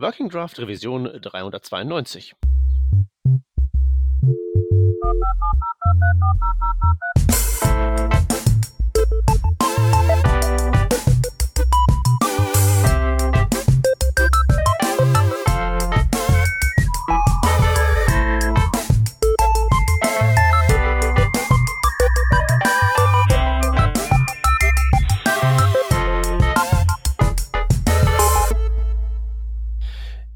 [0.00, 1.18] Working Draft Revision
[1.58, 2.32] 392.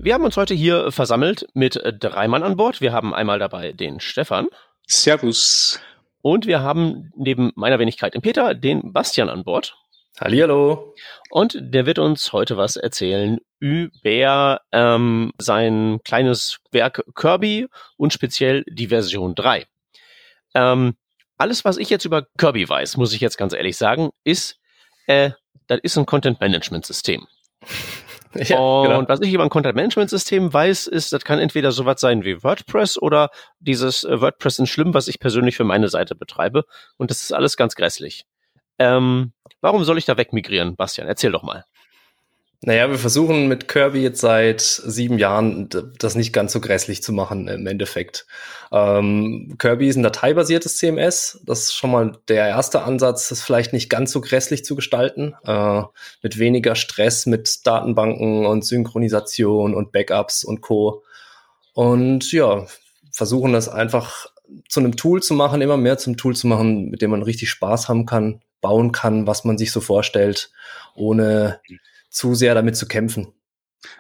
[0.04, 2.80] Wir haben uns heute hier versammelt mit drei Mann an Bord.
[2.80, 4.48] Wir haben einmal dabei den Stefan.
[4.84, 5.78] Servus.
[6.22, 9.76] Und wir haben neben meiner Wenigkeit den Peter den Bastian an Bord.
[10.20, 10.92] Hallihallo.
[11.30, 18.64] Und der wird uns heute was erzählen über ähm, sein kleines Werk Kirby und speziell
[18.68, 19.66] die Version 3.
[20.56, 20.96] Ähm,
[21.38, 24.58] alles, was ich jetzt über Kirby weiß, muss ich jetzt ganz ehrlich sagen, ist,
[25.06, 25.30] äh,
[25.68, 27.24] das ist ein Content-Management-System.
[28.48, 29.08] Ja, und genau.
[29.08, 33.30] was ich über ein Content-Management-System weiß, ist, das kann entweder sowas sein wie WordPress oder
[33.60, 36.64] dieses äh, WordPress ist schlimm, was ich persönlich für meine Seite betreibe.
[36.96, 38.24] Und das ist alles ganz grässlich.
[38.78, 41.08] Ähm, warum soll ich da wegmigrieren, Bastian?
[41.08, 41.64] Erzähl doch mal.
[42.64, 45.68] Naja, wir versuchen mit Kirby jetzt seit sieben Jahren
[45.98, 48.24] das nicht ganz so grässlich zu machen im Endeffekt.
[48.70, 51.40] Ähm, Kirby ist ein dateibasiertes CMS.
[51.44, 55.34] Das ist schon mal der erste Ansatz, das vielleicht nicht ganz so grässlich zu gestalten.
[55.44, 55.82] Äh,
[56.22, 61.02] mit weniger Stress, mit Datenbanken und Synchronisation und Backups und Co.
[61.72, 62.68] Und ja,
[63.10, 64.26] versuchen das einfach
[64.68, 67.50] zu einem Tool zu machen, immer mehr zum Tool zu machen, mit dem man richtig
[67.50, 70.52] Spaß haben kann, bauen kann, was man sich so vorstellt,
[70.94, 71.58] ohne
[72.12, 73.32] zu sehr damit zu kämpfen.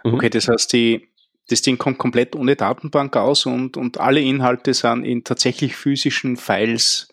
[0.04, 0.14] Mhm.
[0.14, 1.08] Okay, das heißt, die,
[1.48, 6.36] das Ding kommt komplett ohne Datenbank aus und, und alle Inhalte sind in tatsächlich physischen
[6.36, 7.08] Files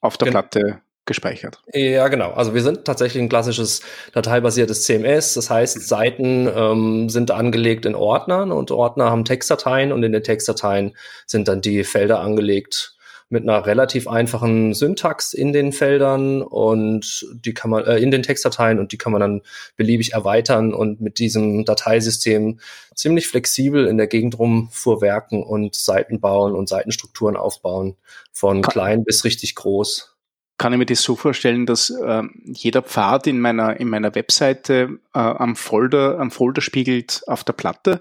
[0.00, 0.40] auf der genau.
[0.40, 1.60] Platte gespeichert.
[1.72, 2.32] Ja, genau.
[2.32, 3.80] Also wir sind tatsächlich ein klassisches
[4.12, 5.34] dateibasiertes CMS.
[5.34, 5.88] Das heißt.
[5.88, 10.94] Seiten ähm, sind angelegt in Ordnern und Ordner haben Textdateien und in den Textdateien
[11.26, 12.97] sind dann die Felder angelegt,
[13.30, 18.22] mit einer relativ einfachen Syntax in den Feldern und die kann man äh, in den
[18.22, 19.42] Textdateien und die kann man dann
[19.76, 22.58] beliebig erweitern und mit diesem Dateisystem
[22.94, 27.96] ziemlich flexibel in der Gegend rumfuhrwerken und Seiten bauen und Seitenstrukturen aufbauen
[28.32, 30.16] von kann, klein bis richtig groß.
[30.56, 34.98] Kann ich mir das so vorstellen, dass äh, jeder Pfad in meiner in meiner Webseite
[35.14, 38.00] äh, am Folder am Folder spiegelt auf der Platte?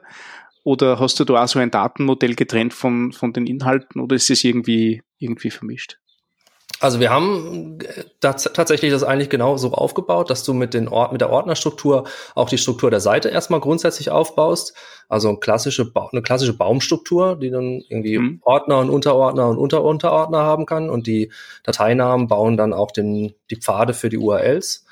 [0.67, 4.29] Oder hast du da auch so ein Datenmodell getrennt von, von den Inhalten oder ist
[4.29, 5.99] es irgendwie, irgendwie vermischt?
[6.79, 7.79] Also wir haben
[8.19, 12.07] das, tatsächlich das eigentlich genau so aufgebaut, dass du mit, den Ort, mit der Ordnerstruktur
[12.35, 14.75] auch die Struktur der Seite erstmal grundsätzlich aufbaust.
[15.09, 18.41] Also eine klassische, eine klassische Baumstruktur, die dann irgendwie mhm.
[18.43, 20.91] Ordner und Unterordner und Unterunterordner haben kann.
[20.91, 21.31] Und die
[21.63, 24.85] Dateinamen bauen dann auch den, die Pfade für die URLs.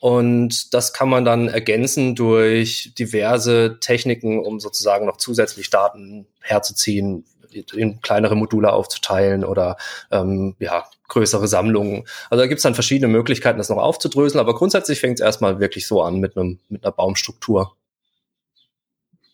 [0.00, 7.24] Und das kann man dann ergänzen durch diverse Techniken, um sozusagen noch zusätzlich Daten herzuziehen,
[7.52, 9.76] in kleinere Module aufzuteilen oder
[10.10, 12.04] ähm, ja, größere Sammlungen.
[12.30, 15.86] Also da gibt's dann verschiedene Möglichkeiten, das noch aufzudröseln, aber grundsätzlich fängt es erstmal wirklich
[15.86, 17.76] so an mit, einem, mit einer Baumstruktur.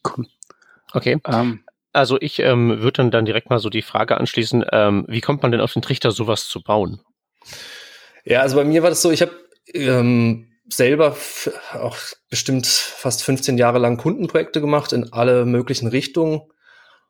[0.04, 0.26] Cool.
[0.92, 1.18] Okay.
[1.26, 1.34] Um.
[1.34, 5.20] Ähm, also ich ähm, würde dann, dann direkt mal so die Frage anschließen, ähm, wie
[5.20, 7.00] kommt man denn auf den Trichter, sowas zu bauen?
[8.24, 9.32] Ja, also bei mir war das so, ich habe
[9.72, 11.16] ähm, selber
[11.72, 11.96] auch
[12.28, 16.42] bestimmt fast 15 Jahre lang Kundenprojekte gemacht in alle möglichen Richtungen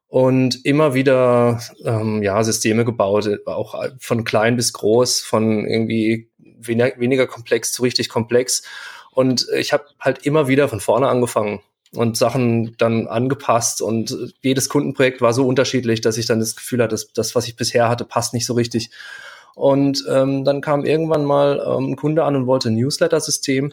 [0.08, 6.98] und immer wieder ähm, ja Systeme gebaut, auch von klein bis groß, von irgendwie weniger,
[6.98, 8.62] weniger komplex zu richtig komplex.
[9.12, 11.60] Und ich habe halt immer wieder von vorne angefangen
[11.94, 16.82] und Sachen dann angepasst und jedes Kundenprojekt war so unterschiedlich, dass ich dann das Gefühl
[16.82, 18.90] hatte, dass das, was ich bisher hatte, passt nicht so richtig.
[19.54, 23.72] Und ähm, dann kam irgendwann mal ähm, ein Kunde an und wollte ein Newsletter-System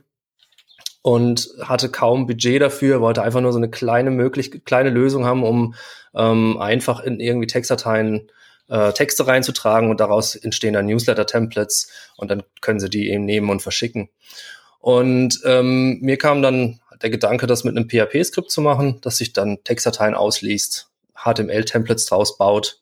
[1.03, 5.43] und hatte kaum Budget dafür, wollte einfach nur so eine kleine möglich kleine Lösung haben,
[5.43, 5.75] um
[6.15, 8.31] ähm, einfach in irgendwie Textdateien
[8.67, 13.49] äh, Texte reinzutragen und daraus entstehen dann Newsletter-Templates und dann können sie die eben nehmen
[13.49, 14.09] und verschicken.
[14.79, 19.33] Und ähm, mir kam dann der Gedanke, das mit einem PHP-Skript zu machen, das sich
[19.33, 22.79] dann Textdateien ausliest, HTML-Templates draus baut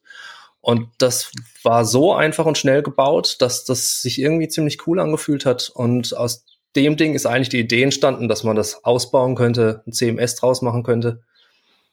[0.66, 1.30] und das
[1.64, 5.70] war so einfach und schnell gebaut, dass das sich irgendwie ziemlich cool angefühlt hat.
[5.70, 6.46] Und aus
[6.78, 10.62] dem Ding ist eigentlich die Idee entstanden, dass man das ausbauen könnte, ein CMS draus
[10.62, 11.22] machen könnte.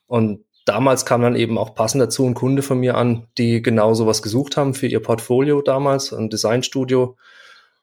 [0.06, 3.93] Und damals kam dann eben auch passend dazu ein Kunde von mir an, die genau
[3.94, 7.17] sowas gesucht haben für ihr Portfolio damals, ein Designstudio.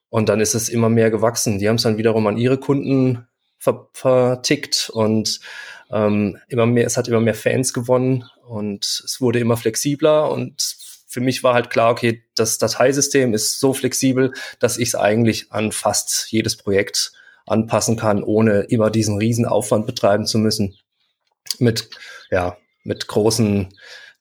[0.07, 1.59] Und dann ist es immer mehr gewachsen.
[1.59, 5.41] Die haben es dann wiederum an ihre Kunden ver vertickt und
[5.91, 10.77] ähm, immer mehr, es hat immer mehr Fans gewonnen und es wurde immer flexibler und
[11.09, 15.51] für mich war halt klar, okay, das Dateisystem ist so flexibel, dass ich es eigentlich
[15.51, 17.11] an fast jedes Projekt
[17.45, 20.77] anpassen kann, ohne immer diesen riesen Aufwand betreiben zu müssen.
[21.59, 21.89] mit,
[22.29, 22.57] ja,
[22.87, 23.69] mit großen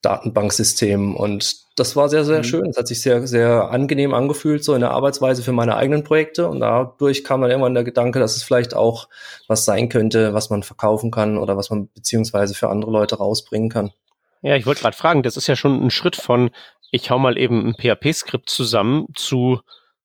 [0.03, 2.45] Datenbanksystemen und das war sehr, sehr mhm.
[2.45, 2.67] schön.
[2.71, 6.49] Es hat sich sehr, sehr angenehm angefühlt, so in der Arbeitsweise für meine eigenen Projekte.
[6.49, 9.09] Und dadurch kam dann irgendwann der Gedanke, dass es vielleicht auch
[9.47, 13.69] was sein könnte, was man verkaufen kann oder was man beziehungsweise für andere Leute rausbringen
[13.69, 13.93] kann.
[14.41, 16.51] Ja, ich wollte gerade fragen, das ist ja schon ein Schritt von,
[16.91, 19.61] ich hau mal eben ein PHP-Skript zusammen zu,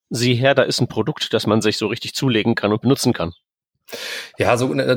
[0.10, 3.14] sieh her, da ist ein Produkt, das man sich so richtig zulegen kann und benutzen
[3.14, 3.34] kann.
[4.38, 4.96] Ja, so der,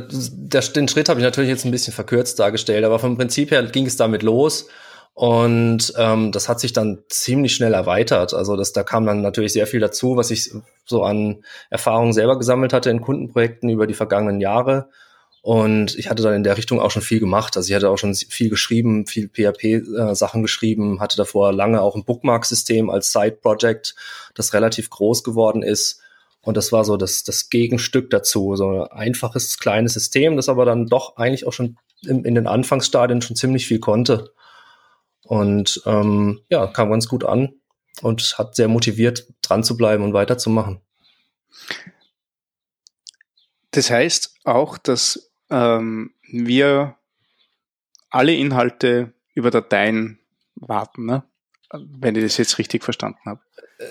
[0.61, 3.87] den Schritt habe ich natürlich jetzt ein bisschen verkürzt dargestellt, aber vom Prinzip her ging
[3.87, 4.67] es damit los
[5.15, 8.35] und ähm, das hat sich dann ziemlich schnell erweitert.
[8.35, 10.53] Also das, da kam dann natürlich sehr viel dazu, was ich
[10.85, 14.89] so an Erfahrungen selber gesammelt hatte in Kundenprojekten über die vergangenen Jahre.
[15.41, 17.57] Und ich hatte dann in der Richtung auch schon viel gemacht.
[17.57, 21.95] Also ich hatte auch schon viel geschrieben, viel PHP-Sachen äh, geschrieben, hatte davor lange auch
[21.95, 23.95] ein Bookmark-System als Side-Project,
[24.35, 26.01] das relativ groß geworden ist.
[26.45, 28.55] Und das war so das, das Gegenstück dazu.
[28.57, 32.47] So ein einfaches, kleines System, das aber dann doch eigentlich auch schon in, in den
[32.47, 34.33] Anfangsstadien schon ziemlich viel konnte.
[35.23, 37.55] Und ähm, ja, kam ganz gut an
[38.03, 40.81] und hat sehr motiviert, dran zu bleiben und weiterzumachen.
[43.71, 46.97] Das heißt auch, dass ähm, wir
[48.11, 50.21] alle Inhalte über Dateien
[50.55, 51.25] warten, ne?
[51.73, 53.41] wenn ich das jetzt richtig verstanden habe.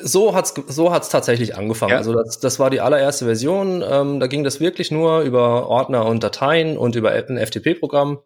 [0.02, 1.92] So hat's so hat's tatsächlich angefangen.
[1.92, 1.98] Ja.
[1.98, 3.84] Also das, das war die allererste Version.
[3.88, 8.20] Ähm, da ging das wirklich nur über Ordner und Dateien und über ein FTP-Programm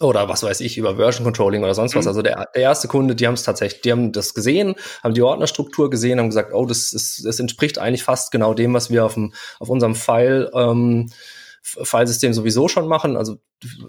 [0.00, 2.04] oder was weiß ich, über Version Controlling oder sonst was.
[2.04, 2.08] Mhm.
[2.08, 5.22] Also der, der erste Kunde, die haben es tatsächlich, die haben das gesehen, haben die
[5.22, 9.04] Ordnerstruktur gesehen, haben gesagt, oh, das, ist, das entspricht eigentlich fast genau dem, was wir
[9.04, 11.10] auf, dem, auf unserem File, ähm,
[11.82, 13.38] Filesystem sowieso schon machen, also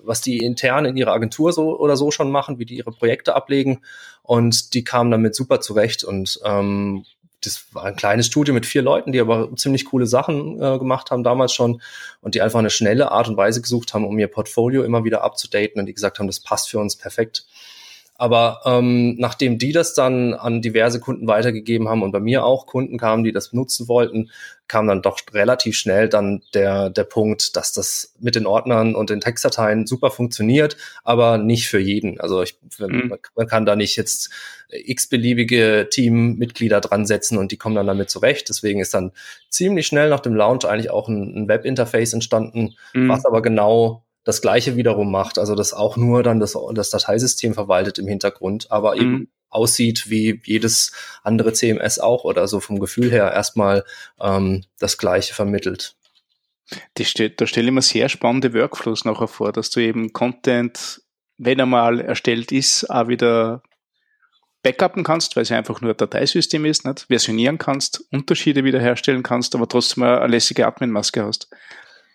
[0.04, 3.36] was die intern in ihrer Agentur so oder so schon machen, wie die ihre Projekte
[3.36, 3.82] ablegen.
[4.24, 7.06] Und die kamen damit super zurecht und ähm,
[7.42, 11.10] das war ein kleines Studio mit vier Leuten, die aber ziemlich coole Sachen äh, gemacht
[11.10, 11.82] haben damals schon
[12.22, 15.24] und die einfach eine schnelle Art und Weise gesucht haben, um ihr Portfolio immer wieder
[15.24, 17.46] abzudaten und die gesagt haben, das passt für uns perfekt.
[18.20, 22.66] Aber ähm, nachdem die das dann an diverse Kunden weitergegeben haben und bei mir auch
[22.66, 24.30] Kunden kamen, die das nutzen wollten,
[24.68, 29.10] kam dann doch relativ schnell dann der, der Punkt, dass das mit den Ordnern und
[29.10, 30.76] den Textdateien super funktioniert,
[31.06, 32.20] aber nicht für jeden.
[32.20, 33.16] Also ich, mhm.
[33.38, 34.32] man kann da nicht jetzt
[34.70, 38.50] x-beliebige Teammitglieder dran setzen und die kommen dann damit zurecht.
[38.50, 39.14] Deswegen ist dann
[39.50, 43.08] ziemlich schnell nach dem Launch eigentlich auch ein, ein Webinterface entstanden, mhm.
[43.08, 47.56] was aber genau das Gleiche wiederum macht, also das auch nur dann das, das Dateisystem
[47.56, 49.02] verwaltet im Hintergrund, aber mhm.
[49.02, 50.92] eben aussieht wie jedes
[51.24, 53.84] andere CMS auch oder so vom Gefühl her erstmal
[54.22, 55.96] ähm, das Gleiche vermittelt.
[57.02, 61.02] Steht, da stelle ich mir sehr spannende Workflows nachher vor, dass du eben Content,
[61.40, 63.64] wenn er mal erstellt ist, auch wieder
[64.62, 67.08] backuppen kannst, weil es einfach nur ein Dateisystem ist, nicht?
[67.08, 71.50] versionieren kannst, Unterschiede wiederherstellen kannst, aber trotzdem eine lässige Admin-Maske hast.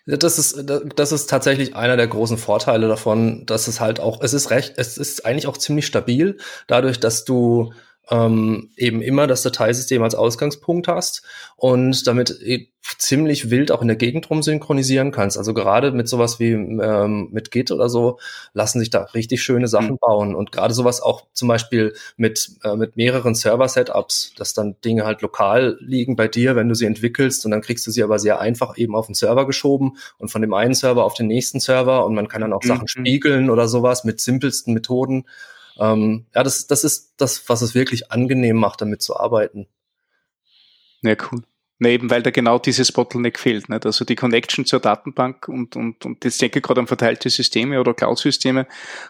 [0.07, 0.63] Das ist,
[0.95, 4.73] das ist tatsächlich einer der großen Vorteile davon, dass es halt auch, es ist recht,
[4.77, 6.37] es ist eigentlich auch ziemlich stabil,
[6.67, 7.73] dadurch, dass du
[8.09, 11.23] ähm, eben immer das Dateisystem als Ausgangspunkt hast
[11.55, 12.67] und damit e,
[12.99, 15.37] ziemlich wild auch in der Gegend rum synchronisieren kannst.
[15.37, 18.19] Also gerade mit sowas wie ähm, mit Git oder so
[18.53, 19.97] lassen sich da richtig schöne Sachen mhm.
[19.99, 25.05] bauen und gerade sowas auch zum Beispiel mit, äh, mit mehreren Server-Setups, dass dann Dinge
[25.05, 28.19] halt lokal liegen bei dir, wenn du sie entwickelst und dann kriegst du sie aber
[28.19, 31.59] sehr einfach eben auf den Server geschoben und von dem einen Server auf den nächsten
[31.59, 32.67] Server und man kann dann auch mhm.
[32.67, 35.25] Sachen spiegeln oder sowas mit simpelsten Methoden.
[35.79, 39.67] Ähm, ja, das, das ist das, was es wirklich angenehm macht, damit zu arbeiten.
[41.01, 41.43] Ja, cool.
[41.77, 43.67] Na eben, weil da genau dieses Bottleneck fehlt.
[43.67, 43.85] Nicht?
[43.85, 47.79] Also die Connection zur Datenbank und, und, und jetzt denke ich gerade an verteilte Systeme
[47.79, 48.65] oder Cloud-Systeme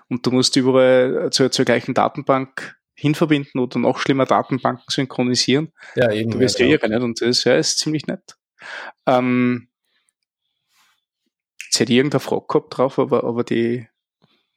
[0.09, 5.73] und du musst überall zur, zur gleichen Datenbank hinverbinden oder noch schlimmer Datenbanken synchronisieren.
[5.95, 6.31] Ja, eben.
[6.31, 7.01] Du wirst ja, irre, nicht?
[7.01, 8.35] Und das ja, ist ziemlich nett.
[9.05, 9.67] Ähm,
[11.65, 13.87] jetzt hätte ich irgendeine Frage gehabt drauf, aber, aber die,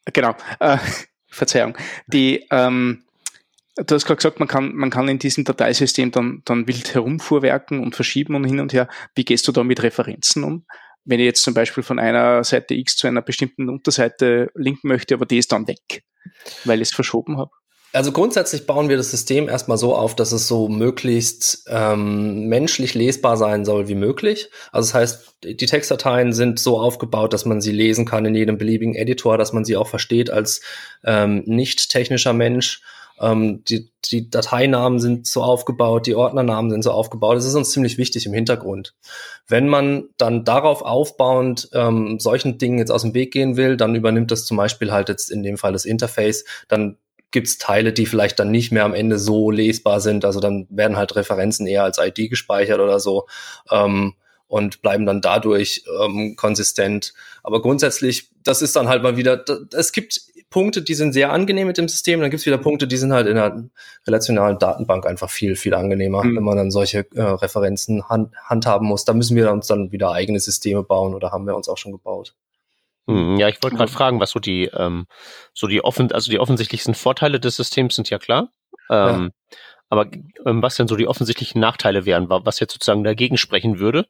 [0.07, 0.79] genau, äh,
[1.29, 3.05] Verzeihung, die, ähm,
[3.77, 7.81] du hast gerade gesagt, man kann, man kann in diesem Dateisystem dann, dann wild herumfuhrwerken
[7.81, 8.89] und verschieben und hin und her.
[9.15, 10.65] Wie gehst du da mit Referenzen um?
[11.05, 15.15] Wenn ich jetzt zum Beispiel von einer Seite X zu einer bestimmten Unterseite linken möchte,
[15.15, 16.03] aber die ist dann weg,
[16.65, 17.51] weil ich es verschoben habe.
[17.93, 22.95] Also grundsätzlich bauen wir das System erstmal so auf, dass es so möglichst ähm, menschlich
[22.95, 24.51] lesbar sein soll wie möglich.
[24.73, 28.59] Also das heißt, die Textdateien sind so aufgebaut, dass man sie lesen kann in jedem
[28.59, 30.61] beliebigen Editor, dass man sie auch versteht als
[31.03, 32.83] ähm, nicht technischer Mensch.
[33.21, 37.39] Ähm, die, die Dateinamen sind so aufgebaut, die Ordnernamen sind so aufgebaut.
[37.39, 38.95] Das ist uns ziemlich wichtig im Hintergrund.
[39.47, 43.95] Wenn man dann darauf aufbauend ähm, solchen Dingen jetzt aus dem Weg gehen will, dann
[43.95, 46.45] übernimmt das zum Beispiel halt jetzt in dem Fall das Interface.
[46.69, 46.99] Dann
[47.31, 50.25] gibt's Teile, die vielleicht dann nicht mehr am Ende so lesbar sind.
[50.25, 53.27] Also dann werden halt Referenzen eher als ID gespeichert oder so.
[53.71, 54.15] Ähm,
[54.49, 57.13] und bleiben dann dadurch ähm, konsistent.
[57.43, 59.45] Aber grundsätzlich, das ist dann halt mal wieder,
[59.77, 62.89] es gibt Punkte, die sind sehr angenehm mit dem System, dann gibt es wieder Punkte,
[62.89, 63.69] die sind halt in einer
[64.07, 66.37] relationalen Datenbank einfach viel, viel angenehmer, mhm.
[66.37, 69.05] wenn man dann solche äh, Referenzen hand, handhaben muss.
[69.05, 71.93] Da müssen wir uns dann wieder eigene Systeme bauen oder haben wir uns auch schon
[71.93, 72.35] gebaut.
[73.09, 75.07] Hm, ja, ich wollte gerade fragen, was so die, ähm,
[75.55, 78.51] so die offen, also die offensichtlichsten Vorteile des Systems sind ja klar.
[78.91, 79.57] Ähm, ja.
[79.89, 80.11] Aber
[80.45, 84.07] ähm, was denn so die offensichtlichen Nachteile wären, was jetzt sozusagen dagegen sprechen würde,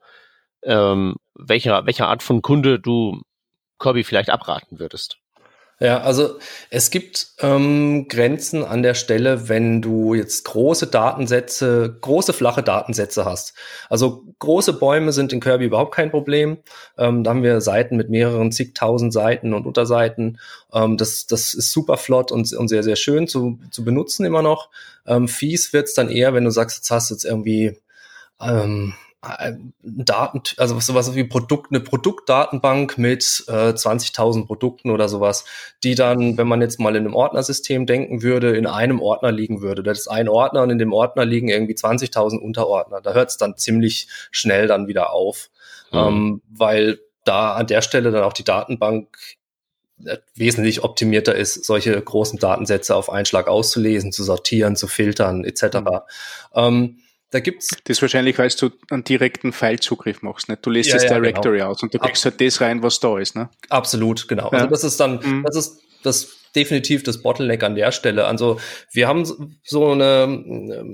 [0.64, 3.22] ähm, welcher, welcher Art von Kunde du
[3.78, 5.18] Kirby vielleicht abraten würdest?
[5.80, 6.38] Ja, also
[6.70, 13.24] es gibt ähm, Grenzen an der Stelle, wenn du jetzt große Datensätze, große flache Datensätze
[13.24, 13.54] hast.
[13.88, 16.58] Also große Bäume sind in Kirby überhaupt kein Problem.
[16.96, 20.40] Ähm, da haben wir Seiten mit mehreren zigtausend Seiten und Unterseiten.
[20.72, 24.42] Ähm, das, das ist super flott und, und sehr, sehr schön zu, zu benutzen immer
[24.42, 24.70] noch.
[25.06, 27.78] Ähm, fies wird's dann eher, wenn du sagst, jetzt hast du jetzt irgendwie
[28.40, 35.44] ähm, Daten, also sowas wie Produkt, eine Produktdatenbank mit äh, 20.000 Produkten oder sowas,
[35.82, 39.60] die dann, wenn man jetzt mal in einem Ordnersystem denken würde, in einem Ordner liegen
[39.60, 39.82] würde.
[39.82, 43.00] Das ist ein Ordner und in dem Ordner liegen irgendwie 20.000 Unterordner.
[43.00, 45.50] Da hört es dann ziemlich schnell dann wieder auf,
[45.90, 45.98] mhm.
[45.98, 49.18] ähm, weil da an der Stelle dann auch die Datenbank
[50.04, 55.44] äh, wesentlich optimierter ist, solche großen Datensätze auf einen Schlag auszulesen, zu sortieren, zu filtern
[55.44, 55.78] etc.
[55.80, 56.00] Mhm.
[56.54, 56.98] Ähm,
[57.30, 57.68] da gibt's.
[57.84, 60.64] Das ist wahrscheinlich, weil du einen direkten Filezugriff machst, nicht?
[60.64, 61.70] Du lässt ja, das ja, Directory genau.
[61.70, 63.50] aus und du kriegst halt das rein, was da ist, ne?
[63.68, 64.50] Absolut, genau.
[64.52, 64.58] Ja.
[64.58, 65.44] Also das ist dann, mhm.
[65.44, 68.26] das ist das definitiv das Bottleneck an der Stelle.
[68.26, 68.58] Also
[68.90, 69.24] wir haben
[69.62, 70.84] so eine,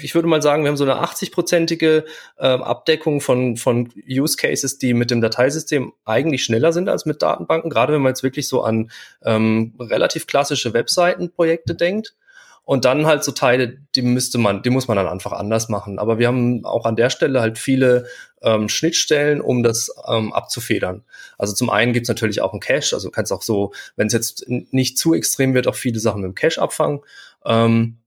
[0.00, 2.04] ich würde mal sagen, wir haben so eine 80-prozentige
[2.38, 7.22] äh, Abdeckung von, von Use Cases, die mit dem Dateisystem eigentlich schneller sind als mit
[7.22, 8.90] Datenbanken, gerade wenn man jetzt wirklich so an
[9.24, 12.14] ähm, relativ klassische Webseitenprojekte denkt.
[12.64, 15.98] Und dann halt so Teile, die müsste man, die muss man dann einfach anders machen.
[15.98, 18.06] Aber wir haben auch an der Stelle halt viele
[18.40, 21.02] ähm, Schnittstellen, um das ähm, abzufedern.
[21.38, 24.44] Also zum einen gibt's natürlich auch einen Cache, also kannst auch so, wenn es jetzt
[24.48, 27.00] nicht zu extrem wird, auch viele Sachen mit dem Cache abfangen.
[27.44, 27.98] Ähm,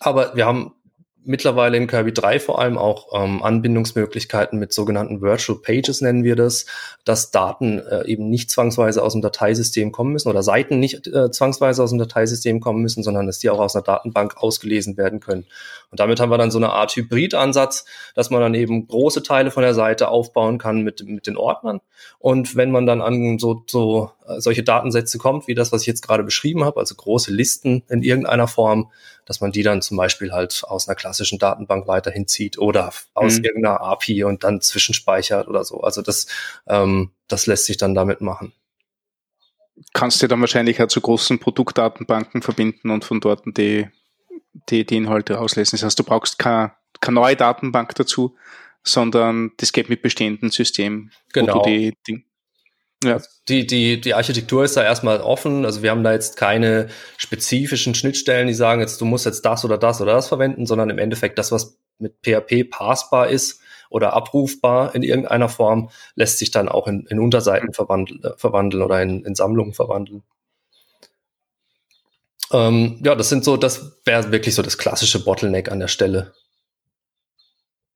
[0.00, 0.74] aber wir haben
[1.24, 6.36] mittlerweile in Kirby 3 vor allem auch ähm, Anbindungsmöglichkeiten mit sogenannten Virtual Pages nennen wir
[6.36, 6.66] das,
[7.04, 11.30] dass Daten äh, eben nicht zwangsweise aus dem Dateisystem kommen müssen oder Seiten nicht äh,
[11.30, 15.20] zwangsweise aus dem Dateisystem kommen müssen, sondern dass die auch aus einer Datenbank ausgelesen werden
[15.20, 15.46] können.
[15.90, 19.50] Und damit haben wir dann so eine Art Hybridansatz, dass man dann eben große Teile
[19.50, 21.80] von der Seite aufbauen kann mit, mit den Ordnern.
[22.18, 25.86] Und wenn man dann an so, so äh, solche Datensätze kommt, wie das, was ich
[25.86, 28.90] jetzt gerade beschrieben habe, also große Listen in irgendeiner Form,
[29.32, 33.38] dass man die dann zum Beispiel halt aus einer klassischen Datenbank weiterhin zieht oder aus
[33.38, 33.44] mhm.
[33.44, 35.80] irgendeiner API und dann zwischenspeichert oder so.
[35.80, 36.26] Also das,
[36.66, 38.52] ähm, das lässt sich dann damit machen.
[39.94, 43.88] Kannst du dann wahrscheinlich auch zu großen Produktdatenbanken verbinden und von dort die,
[44.68, 45.78] die, die Inhalte auslesen.
[45.78, 48.36] Das heißt, du brauchst keine, keine neue Datenbank dazu,
[48.84, 51.54] sondern das geht mit bestehenden Systemen, genau.
[51.54, 52.26] wo du die, die
[53.02, 53.20] ja.
[53.48, 55.64] Die, die, die Architektur ist da erstmal offen.
[55.64, 59.64] Also wir haben da jetzt keine spezifischen Schnittstellen, die sagen jetzt, du musst jetzt das
[59.64, 64.14] oder das oder das verwenden, sondern im Endeffekt das, was mit PHP passbar ist oder
[64.14, 69.02] abrufbar in irgendeiner Form, lässt sich dann auch in, in Unterseiten verwandeln, äh, verwandeln oder
[69.02, 70.22] in, in Sammlungen verwandeln.
[72.52, 76.32] Ähm, ja, das sind so, das wäre wirklich so das klassische Bottleneck an der Stelle.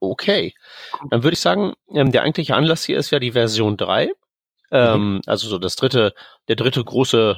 [0.01, 0.55] Okay.
[1.11, 4.13] Dann würde ich sagen, ähm, der eigentliche Anlass hier ist ja die Version 3.
[4.71, 5.21] Ähm, mhm.
[5.27, 6.15] Also so das dritte,
[6.49, 7.37] der dritte große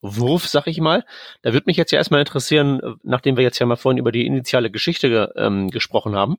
[0.00, 1.04] Wurf, sag ich mal.
[1.42, 4.26] Da würde mich jetzt ja erstmal interessieren, nachdem wir jetzt ja mal vorhin über die
[4.26, 6.36] initiale Geschichte ähm, gesprochen haben.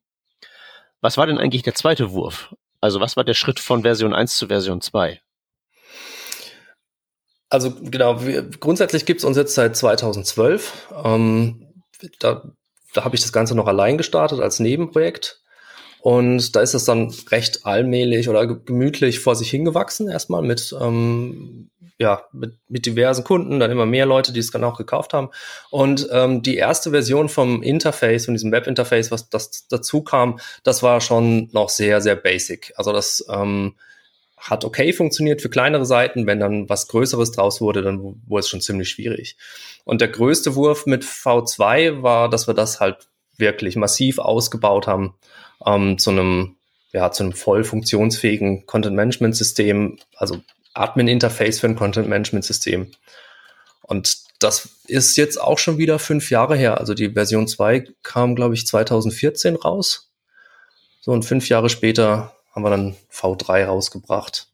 [1.01, 2.55] Was war denn eigentlich der zweite Wurf?
[2.81, 5.21] Also was war der Schritt von Version 1 zu Version 2?
[7.49, 10.93] Also genau, wir, grundsätzlich gibt's uns jetzt seit 2012.
[11.03, 11.83] Ähm,
[12.19, 12.43] da
[12.93, 15.41] da habe ich das Ganze noch allein gestartet als Nebenprojekt.
[16.01, 21.69] Und da ist es dann recht allmählich oder gemütlich vor sich hingewachsen, erstmal mit, ähm,
[21.97, 25.29] ja, mit, mit diversen Kunden, dann immer mehr Leute, die es dann auch gekauft haben.
[25.71, 30.83] Und ähm, die erste Version vom Interface, von diesem Webinterface, was das dazu kam, das
[30.83, 32.73] war schon noch sehr, sehr basic.
[32.77, 33.75] Also das ähm,
[34.37, 36.27] hat okay funktioniert für kleinere Seiten.
[36.27, 39.35] Wenn dann was Größeres draus wurde, dann wurde es schon ziemlich schwierig.
[39.83, 45.15] Und der größte Wurf mit V2 war, dass wir das halt wirklich massiv ausgebaut haben
[45.65, 46.57] ähm, zu einem
[46.93, 50.41] ja, zu einem voll funktionsfähigen Content-Management-System, also
[50.73, 52.91] Admin-Interface für ein Content-Management-System.
[53.81, 56.77] Und das ist jetzt auch schon wieder fünf Jahre her.
[56.79, 60.11] Also die Version 2 kam, glaube ich, 2014 raus.
[61.01, 64.47] So, und fünf Jahre später haben wir dann V3 rausgebracht.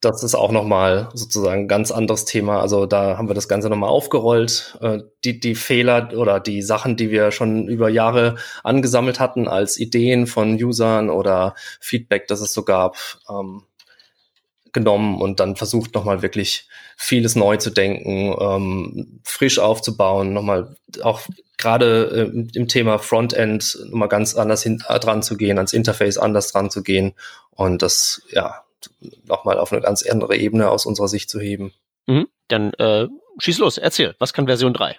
[0.00, 2.60] Das ist auch nochmal sozusagen ein ganz anderes Thema.
[2.60, 4.78] Also da haben wir das Ganze nochmal aufgerollt.
[4.80, 9.78] Äh, die, die Fehler oder die Sachen, die wir schon über Jahre angesammelt hatten als
[9.78, 12.96] Ideen von Usern oder Feedback, das es so gab,
[13.28, 13.64] ähm,
[14.72, 21.22] genommen und dann versucht nochmal wirklich vieles neu zu denken, ähm, frisch aufzubauen, nochmal auch
[21.58, 26.52] gerade äh, im Thema Frontend nochmal ganz anders hin, dran zu gehen, ans Interface anders
[26.52, 27.12] dran zu gehen
[27.50, 28.62] und das ja
[29.24, 31.72] nochmal auf eine ganz andere Ebene aus unserer Sicht zu heben.
[32.06, 32.28] Mhm.
[32.48, 33.08] Dann äh,
[33.38, 34.98] schieß los, erzähl, was kann Version 3?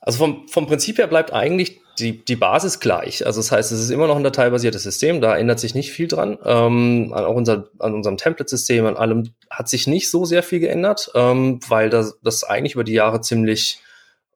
[0.00, 3.26] Also vom, vom Prinzip her bleibt eigentlich die, die Basis gleich.
[3.26, 6.08] Also das heißt, es ist immer noch ein dateibasiertes System, da ändert sich nicht viel
[6.08, 6.38] dran.
[6.44, 11.10] Ähm, auch unser, an unserem Template-System, an allem hat sich nicht so sehr viel geändert,
[11.14, 13.80] ähm, weil das, das eigentlich über die Jahre ziemlich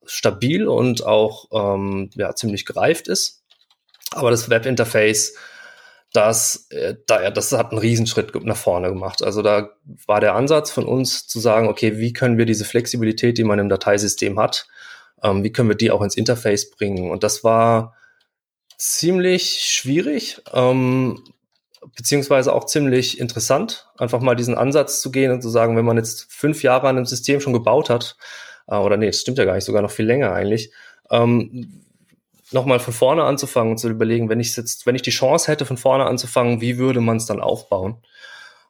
[0.05, 3.43] stabil und auch ähm, ja, ziemlich gereift ist.
[4.11, 5.35] Aber das Webinterface,
[6.15, 9.23] das, äh, da, das hat einen Riesenschritt nach vorne gemacht.
[9.23, 9.71] Also da
[10.07, 13.59] war der Ansatz von uns zu sagen, okay, wie können wir diese Flexibilität, die man
[13.59, 14.69] im Dateisystem hat,
[15.25, 17.11] ähm, wie können wir die auch ins Interface bringen?
[17.11, 17.97] Und das war
[18.79, 21.21] ziemlich schwierig, ähm,
[21.97, 25.97] beziehungsweise auch ziemlich interessant, einfach mal diesen Ansatz zu gehen und zu sagen, wenn man
[25.97, 28.17] jetzt fünf Jahre an einem System schon gebaut hat,
[28.69, 30.71] äh, oder nee, das stimmt ja gar nicht, sogar noch viel länger eigentlich,
[31.11, 31.84] ähm,
[32.53, 35.67] nochmal von vorne anzufangen und zu überlegen, wenn ich jetzt, wenn ich die Chance hätte,
[35.67, 38.03] von vorne anzufangen, wie würde man es dann aufbauen?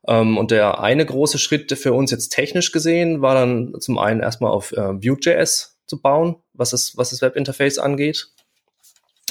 [0.06, 4.20] Ähm, und der eine große Schritt für uns jetzt technisch gesehen war dann zum einen
[4.20, 8.28] erstmal auf äh, Vue.js zu bauen, was es, was das Webinterface angeht.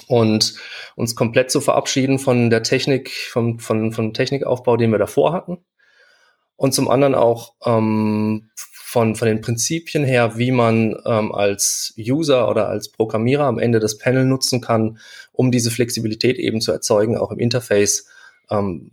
[0.08, 0.56] Und
[0.96, 5.64] uns komplett zu verabschieden von der Technik, vom, von, vom Technikaufbau, den wir davor hatten.
[6.56, 8.50] Und zum anderen auch ähm,
[8.94, 13.80] von, von den Prinzipien her, wie man ähm, als User oder als Programmierer am Ende
[13.80, 15.00] das Panel nutzen kann,
[15.32, 18.06] um diese Flexibilität eben zu erzeugen, auch im Interface.
[18.52, 18.92] Ähm,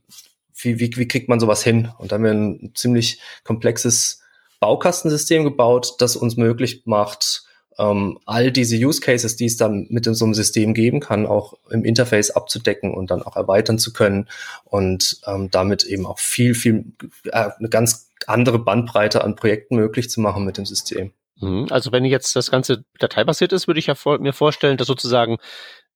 [0.56, 1.90] wie, wie, wie kriegt man sowas hin?
[1.98, 4.22] Und da haben wir ein ziemlich komplexes
[4.58, 7.42] Baukastensystem gebaut, das uns möglich macht,
[7.78, 11.52] ähm, all diese Use Cases, die es dann mit so einem System geben kann, auch
[11.68, 14.28] im Interface abzudecken und dann auch erweitern zu können
[14.64, 16.86] und ähm, damit eben auch viel, viel,
[17.24, 21.12] äh, eine ganz andere Bandbreite an Projekten möglich zu machen mit dem System.
[21.40, 21.66] Mhm.
[21.70, 25.38] Also wenn jetzt das Ganze dateibasiert ist, würde ich ja vor, mir vorstellen, dass sozusagen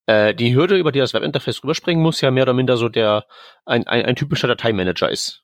[0.07, 3.27] äh, die Hürde, über die das Webinterface rüberspringen muss, ja mehr oder minder so der
[3.65, 5.43] ein, ein, ein typischer Dateimanager ist.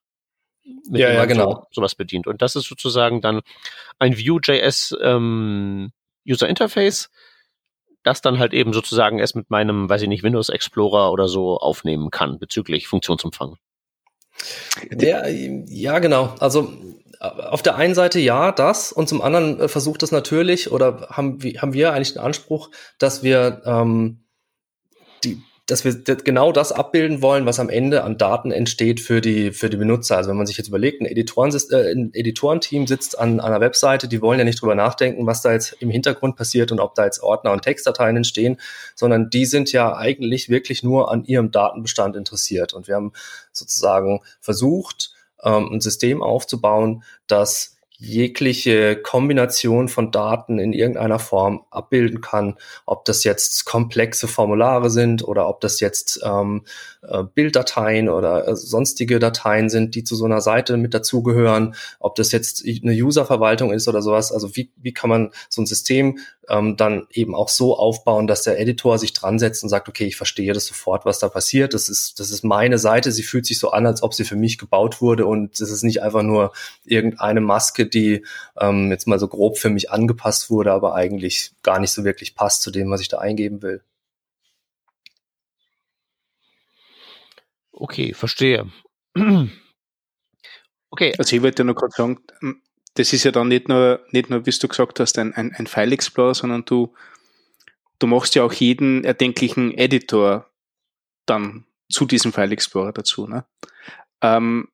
[0.90, 1.52] ja, ja, genau.
[1.52, 2.26] So, sowas bedient.
[2.26, 3.40] Und das ist sozusagen dann
[3.98, 5.92] ein Vue.js ähm,
[6.28, 7.11] User Interface,
[8.02, 11.59] das dann halt eben sozusagen erst mit meinem, weiß ich nicht, Windows Explorer oder so
[11.59, 13.57] aufnehmen kann bezüglich Funktionsumfang.
[14.98, 16.35] Ja, ja, genau.
[16.38, 16.72] Also
[17.20, 21.42] auf der einen Seite ja, das und zum anderen äh, versucht es natürlich oder haben
[21.42, 24.24] wir, haben wir eigentlich den Anspruch, dass wir ähm,
[25.70, 29.70] dass wir genau das abbilden wollen, was am Ende an Daten entsteht für die, für
[29.70, 30.16] die Benutzer.
[30.16, 33.61] Also wenn man sich jetzt überlegt, ein, Editoren, äh, ein Editorenteam sitzt an, an einer
[33.61, 36.94] Webseite, die wollen ja nicht drüber nachdenken, was da jetzt im Hintergrund passiert und ob
[36.94, 38.59] da jetzt Ordner und Textdateien entstehen,
[38.96, 42.74] sondern die sind ja eigentlich wirklich nur an ihrem Datenbestand interessiert.
[42.74, 43.12] Und wir haben
[43.52, 52.22] sozusagen versucht, ähm, ein System aufzubauen, das jegliche Kombination von Daten in irgendeiner Form abbilden
[52.22, 56.62] kann, ob das jetzt komplexe Formulare sind oder ob das jetzt ähm,
[57.02, 62.14] äh, Bilddateien oder äh, sonstige Dateien sind, die zu so einer Seite mit dazugehören, ob
[62.14, 64.32] das jetzt eine Userverwaltung ist oder sowas.
[64.32, 68.42] Also wie, wie kann man so ein System ähm, dann eben auch so aufbauen, dass
[68.42, 71.72] der Editor sich dran setzt und sagt, okay, ich verstehe das sofort, was da passiert.
[71.72, 73.12] Das ist, das ist meine Seite.
[73.12, 75.82] Sie fühlt sich so an, als ob sie für mich gebaut wurde und es ist
[75.82, 76.52] nicht einfach nur
[76.84, 78.26] irgendeine Maske, die
[78.60, 82.34] ähm, jetzt mal so grob für mich angepasst wurde, aber eigentlich gar nicht so wirklich
[82.34, 83.82] passt zu dem, was ich da eingeben will.
[87.81, 88.71] Okay, verstehe.
[90.93, 91.14] Okay.
[91.19, 92.19] Also ich wollte nur gerade sagen,
[92.95, 95.69] das ist ja dann nicht nur, nicht nur, wie du gesagt hast, ein, ein, ein
[95.69, 96.93] File Explorer, sondern du,
[98.01, 100.51] du machst ja auch jeden erdenklichen Editor
[101.27, 103.29] dann zu diesem File Explorer dazu.
[103.29, 103.47] Ne?
[104.21, 104.66] Ähm,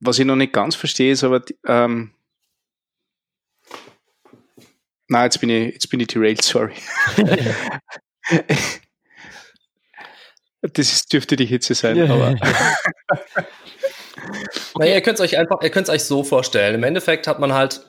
[0.00, 2.14] was ich noch nicht ganz verstehe, ist aber, ähm,
[5.08, 6.72] na, jetzt bin ich, jetzt bin ich derailed, sorry.
[10.72, 12.04] das ist, dürfte die Hitze sein, ja.
[12.04, 12.30] aber.
[12.30, 12.52] Okay.
[14.78, 16.74] Naja, ihr könnt es euch einfach, ihr könnt es euch so vorstellen.
[16.74, 17.82] Im Endeffekt hat man halt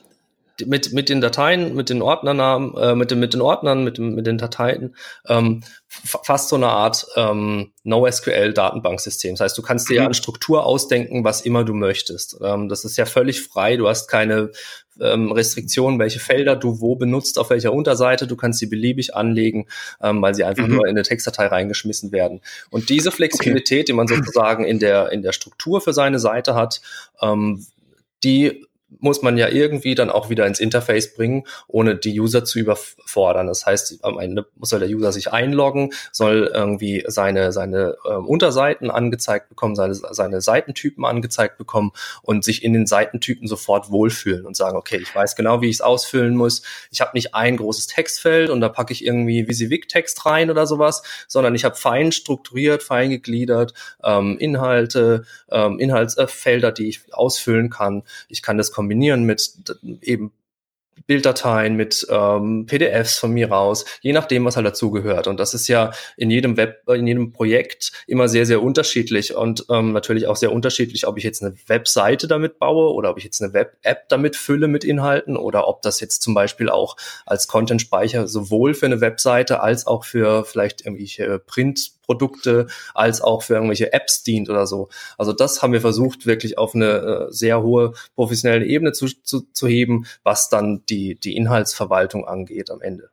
[0.65, 4.15] mit, mit den Dateien, mit den Ordnernamen, äh, mit, den, mit den Ordnern, mit, dem,
[4.15, 4.95] mit den Dateien,
[5.27, 9.33] ähm, fast so eine Art ähm, NoSQL-Datenbanksystem.
[9.33, 10.07] Das heißt, du kannst dir ja mhm.
[10.07, 12.37] eine Struktur ausdenken, was immer du möchtest.
[12.41, 13.75] Ähm, das ist ja völlig frei.
[13.75, 14.51] Du hast keine
[14.99, 18.27] ähm, Restriktionen, welche Felder du wo benutzt, auf welcher Unterseite.
[18.27, 19.67] Du kannst sie beliebig anlegen,
[20.01, 20.75] ähm, weil sie einfach mhm.
[20.75, 22.41] nur in eine Textdatei reingeschmissen werden.
[22.69, 23.85] Und diese Flexibilität, okay.
[23.85, 26.81] die man sozusagen in der, in der Struktur für seine Seite hat,
[27.21, 27.65] ähm,
[28.23, 28.65] die
[28.99, 33.47] muss man ja irgendwie dann auch wieder ins Interface bringen, ohne die User zu überfordern.
[33.47, 38.91] Das heißt, am Ende soll der User sich einloggen, soll irgendwie seine, seine äh, Unterseiten
[38.91, 44.55] angezeigt bekommen, seine, seine Seitentypen angezeigt bekommen und sich in den Seitentypen sofort wohlfühlen und
[44.55, 46.61] sagen, okay, ich weiß genau, wie ich es ausfüllen muss.
[46.91, 51.03] Ich habe nicht ein großes Textfeld und da packe ich irgendwie Visivik-Text rein oder sowas,
[51.27, 58.03] sondern ich habe fein strukturiert, fein gegliedert ähm, Inhalte, ähm, Inhaltsfelder, die ich ausfüllen kann.
[58.29, 59.51] Ich kann das kombinieren mit
[60.01, 60.31] eben
[61.07, 65.27] Bilddateien mit ähm, PDFs von mir raus, je nachdem, was halt dazugehört.
[65.27, 69.65] Und das ist ja in jedem Web, in jedem Projekt immer sehr, sehr unterschiedlich und
[69.69, 73.23] ähm, natürlich auch sehr unterschiedlich, ob ich jetzt eine Webseite damit baue oder ob ich
[73.23, 76.95] jetzt eine Web-App damit fülle mit Inhalten oder ob das jetzt zum Beispiel auch
[77.25, 83.43] als Content-Speicher sowohl für eine Webseite als auch für vielleicht irgendwelche Print Produkte als auch
[83.43, 84.89] für irgendwelche Apps dient oder so.
[85.17, 89.41] Also das haben wir versucht, wirklich auf eine äh, sehr hohe professionelle Ebene zu, zu,
[89.51, 93.09] zu heben, was dann die, die Inhaltsverwaltung angeht am Ende.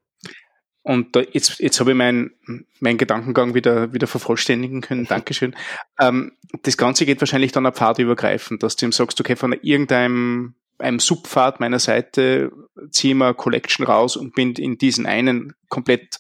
[0.85, 2.33] Und da, jetzt, jetzt habe ich meinen
[2.81, 5.07] mein Gedankengang wieder, wieder vervollständigen können.
[5.07, 5.55] Dankeschön.
[6.01, 10.55] ähm, das Ganze geht wahrscheinlich dann auf pfadübergreifend, dass du ihm sagst, okay, von irgendeinem
[10.79, 12.51] einem Subpfad meiner Seite
[12.91, 16.19] ziehe ich mir Collection raus und bin in diesen einen komplett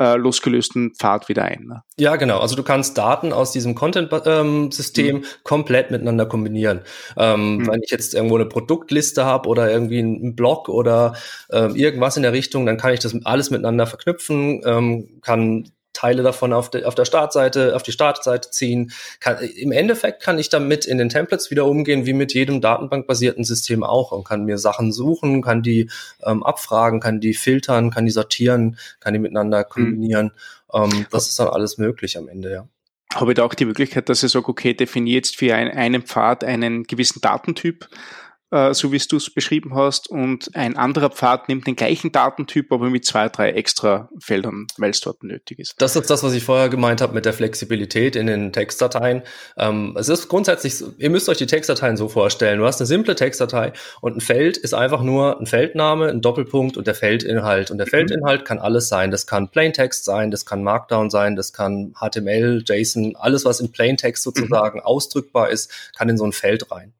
[0.00, 1.66] äh, losgelösten Pfad wieder ein.
[1.68, 1.82] Ne?
[1.98, 2.38] Ja, genau.
[2.38, 5.26] Also du kannst Daten aus diesem Content-System ähm, mhm.
[5.44, 6.80] komplett miteinander kombinieren.
[7.16, 7.66] Ähm, mhm.
[7.68, 11.14] Wenn ich jetzt irgendwo eine Produktliste habe oder irgendwie einen Blog oder
[11.50, 16.22] äh, irgendwas in der Richtung, dann kann ich das alles miteinander verknüpfen, ähm, kann Teile
[16.22, 18.92] davon auf, de, auf der Startseite, auf die Startseite ziehen.
[19.20, 23.44] Kann, Im Endeffekt kann ich damit in den Templates wieder umgehen, wie mit jedem datenbankbasierten
[23.44, 25.90] System auch und kann mir Sachen suchen, kann die
[26.24, 29.68] ähm, abfragen, kann die filtern, kann die sortieren, kann die miteinander mhm.
[29.68, 30.32] kombinieren.
[30.72, 30.84] Mhm.
[30.84, 32.68] Ähm, das ist dann alles möglich am Ende, ja
[33.12, 36.02] habe ich da auch die Möglichkeit, dass ich sage, okay, definiere jetzt für ein, einen
[36.02, 37.88] Pfad einen gewissen Datentyp
[38.50, 42.72] äh, so wie du es beschrieben hast, und ein anderer Pfad nimmt den gleichen Datentyp,
[42.72, 45.74] aber mit zwei, drei extra Feldern, weil es dort nötig ist.
[45.78, 49.22] Das ist das, was ich vorher gemeint habe mit der Flexibilität in den Textdateien.
[49.56, 52.58] Ähm, es ist grundsätzlich, ihr müsst euch die Textdateien so vorstellen.
[52.58, 56.76] Du hast eine simple Textdatei und ein Feld ist einfach nur ein Feldname, ein Doppelpunkt
[56.76, 57.70] und der Feldinhalt.
[57.70, 57.90] Und der mhm.
[57.90, 59.10] Feldinhalt kann alles sein.
[59.10, 63.72] Das kann Plaintext sein, das kann Markdown sein, das kann HTML, JSON, alles, was in
[63.72, 64.84] Plaintext sozusagen mhm.
[64.84, 66.92] ausdrückbar ist, kann in so ein Feld rein.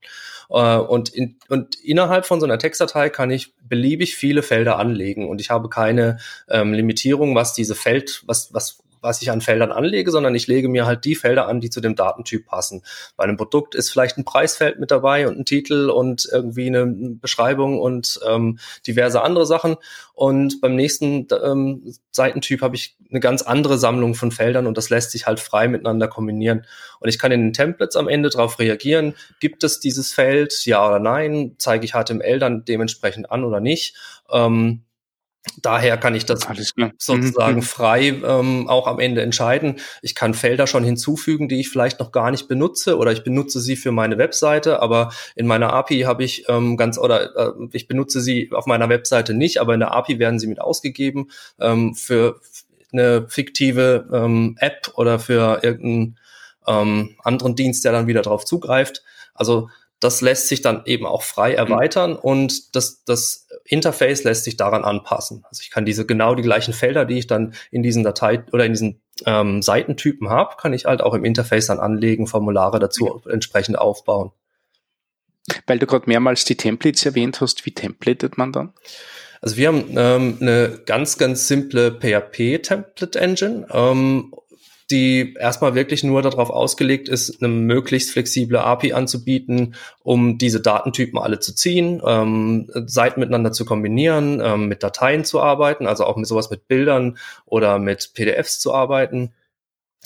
[0.50, 5.28] Äh, und, in, und innerhalb von so einer Textdatei kann ich beliebig viele Felder anlegen.
[5.28, 9.72] Und ich habe keine ähm, Limitierung, was diese Feld, was, was was ich an Feldern
[9.72, 12.82] anlege, sondern ich lege mir halt die Felder an, die zu dem Datentyp passen.
[13.16, 16.86] Bei einem Produkt ist vielleicht ein Preisfeld mit dabei und ein Titel und irgendwie eine
[16.86, 19.76] Beschreibung und ähm, diverse andere Sachen.
[20.14, 24.90] Und beim nächsten ähm, Seitentyp habe ich eine ganz andere Sammlung von Feldern und das
[24.90, 26.66] lässt sich halt frei miteinander kombinieren.
[27.00, 30.86] Und ich kann in den Templates am Ende darauf reagieren, gibt es dieses Feld, ja
[30.86, 33.96] oder nein, zeige ich HTML dann dementsprechend an oder nicht.
[34.30, 34.82] Ähm,
[35.62, 36.46] Daher kann ich das
[36.98, 37.62] sozusagen mhm.
[37.62, 39.76] frei ähm, auch am Ende entscheiden.
[40.03, 43.59] Ich kann Felder schon hinzufügen, die ich vielleicht noch gar nicht benutze oder ich benutze
[43.61, 47.88] sie für meine Webseite, aber in meiner API habe ich ähm, ganz oder äh, ich
[47.88, 51.94] benutze sie auf meiner Webseite nicht, aber in der API werden sie mit ausgegeben ähm,
[51.94, 52.38] für
[52.92, 56.18] eine fiktive ähm, App oder für irgendeinen
[56.66, 59.03] ähm, anderen Dienst, der dann wieder darauf zugreift.
[59.35, 61.58] Also das lässt sich dann eben auch frei mhm.
[61.58, 65.44] erweitern und das, das Interface lässt sich daran anpassen.
[65.48, 68.64] Also ich kann diese genau die gleichen Felder, die ich dann in diesen Datei oder
[68.64, 73.20] in diesen ähm, Seitentypen habe, kann ich halt auch im Interface dann anlegen, Formulare dazu
[73.24, 73.32] ja.
[73.32, 74.32] entsprechend aufbauen.
[75.66, 78.72] Weil du gerade mehrmals die Templates erwähnt hast, wie templatet man dann?
[79.42, 84.34] Also wir haben ähm, eine ganz, ganz simple PHP-Template-Engine ähm,
[84.90, 91.18] die erstmal wirklich nur darauf ausgelegt ist, eine möglichst flexible API anzubieten, um diese Datentypen
[91.18, 96.16] alle zu ziehen, ähm, Seiten miteinander zu kombinieren, ähm, mit Dateien zu arbeiten, also auch
[96.16, 99.33] mit sowas mit Bildern oder mit PDFs zu arbeiten,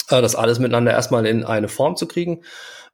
[0.09, 2.41] äh, das alles miteinander erstmal in eine Form zu kriegen.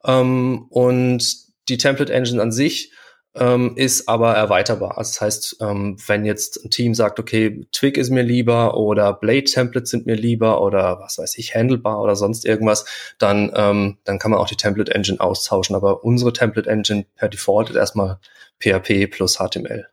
[0.06, 1.36] Ähm, und
[1.70, 2.92] die Template Engine an sich
[3.36, 4.96] ähm, ist aber erweiterbar.
[4.98, 9.90] Das heißt, ähm, wenn jetzt ein Team sagt, okay, Twig ist mir lieber oder Blade-Templates
[9.90, 12.86] sind mir lieber oder was weiß ich, Handlebar oder sonst irgendwas,
[13.18, 15.76] dann, ähm, dann kann man auch die Template-Engine austauschen.
[15.76, 18.20] Aber unsere Template-Engine per Default ist erstmal
[18.60, 19.88] PHP plus HTML.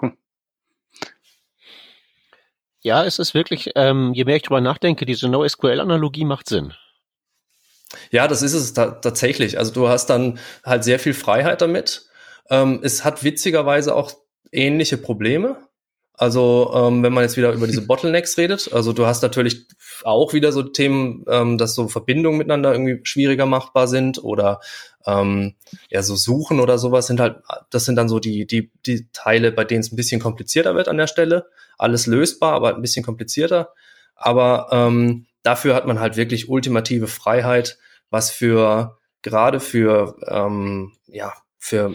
[0.00, 0.12] Cool.
[2.82, 6.72] Ja, es ist wirklich, ähm, je mehr ich drüber nachdenke, diese NoSQL-Analogie macht Sinn.
[8.10, 9.58] Ja, das ist es ta tatsächlich.
[9.58, 12.06] Also du hast dann halt sehr viel Freiheit damit.
[12.50, 14.12] Ähm, es hat witzigerweise auch
[14.52, 15.56] ähnliche Probleme.
[16.18, 19.66] Also ähm, wenn man jetzt wieder über diese Bottlenecks redet, also du hast natürlich
[20.02, 24.60] auch wieder so Themen, ähm, dass so Verbindungen miteinander irgendwie schwieriger machbar sind oder
[25.06, 25.54] ähm,
[25.90, 27.36] ja so Suchen oder sowas sind halt,
[27.70, 30.88] das sind dann so die die die Teile, bei denen es ein bisschen komplizierter wird
[30.88, 31.46] an der Stelle.
[31.76, 33.74] Alles lösbar, aber ein bisschen komplizierter.
[34.14, 37.78] Aber ähm, dafür hat man halt wirklich ultimative Freiheit,
[38.10, 41.94] was für gerade für ähm, ja für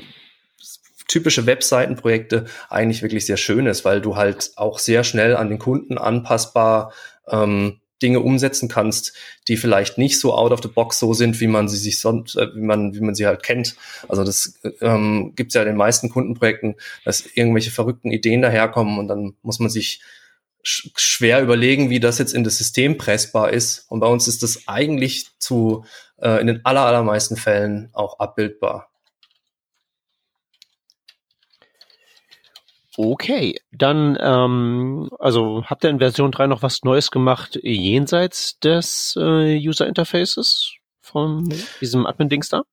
[1.07, 5.59] typische Webseitenprojekte eigentlich wirklich sehr schön ist, weil du halt auch sehr schnell an den
[5.59, 6.93] Kunden anpassbar
[7.27, 9.13] ähm, Dinge umsetzen kannst,
[9.47, 12.35] die vielleicht nicht so out of the box so sind, wie man sie sich sonst,
[12.35, 13.75] äh, wie man, wie man sie halt kennt.
[14.07, 16.75] Also das ähm, gibt es ja in den meisten Kundenprojekten,
[17.05, 20.01] dass irgendwelche verrückten Ideen daherkommen und dann muss man sich
[20.63, 23.85] schwer überlegen, wie das jetzt in das System pressbar ist.
[23.89, 25.85] Und bei uns ist das eigentlich zu
[26.17, 28.91] äh, in den aller, allermeisten Fällen auch abbildbar.
[32.97, 39.15] Okay, dann, ähm, also habt ihr in Version 3 noch was Neues gemacht jenseits des
[39.17, 42.63] äh, User Interfaces von diesem Admin-Dings da?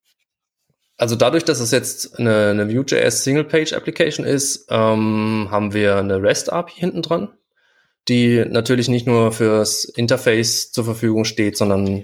[0.97, 6.73] Also dadurch, dass es jetzt eine, eine Vue.js Single-Page-Application ist, ähm, haben wir eine REST-API
[6.75, 7.29] hinten dran,
[8.09, 12.03] die natürlich nicht nur fürs Interface zur Verfügung steht, sondern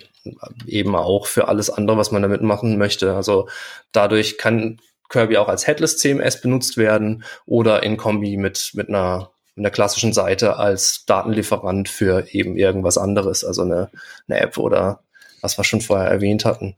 [0.67, 3.15] eben auch für alles andere, was man damit machen möchte.
[3.15, 3.49] Also
[3.91, 9.31] dadurch kann Kirby auch als Headless CMS benutzt werden oder in Kombi mit, mit einer,
[9.55, 13.89] mit einer klassischen Seite als Datenlieferant für eben irgendwas anderes, also eine,
[14.27, 15.01] eine App oder
[15.41, 16.75] was wir schon vorher erwähnt hatten.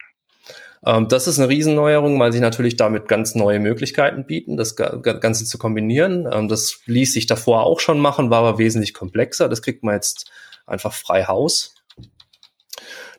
[0.86, 5.46] Ähm, das ist eine Riesenneuerung, weil sich natürlich damit ganz neue Möglichkeiten bieten, das Ganze
[5.46, 6.28] zu kombinieren.
[6.32, 9.50] Ähm, das ließ sich davor auch schon machen, war aber wesentlich komplexer.
[9.50, 10.32] Das kriegt man jetzt
[10.66, 11.76] einfach frei Haus.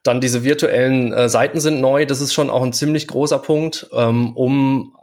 [0.03, 2.07] Dann diese virtuellen äh, Seiten sind neu.
[2.07, 4.95] Das ist schon auch ein ziemlich großer Punkt, ähm, um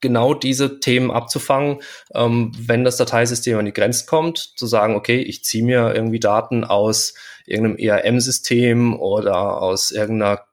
[0.00, 1.78] genau diese Themen abzufangen,
[2.14, 6.20] ähm, wenn das Dateisystem an die Grenzen kommt, zu sagen, okay, ich ziehe mir irgendwie
[6.20, 7.14] Daten aus
[7.46, 10.47] irgendeinem ERM-System oder aus irgendeiner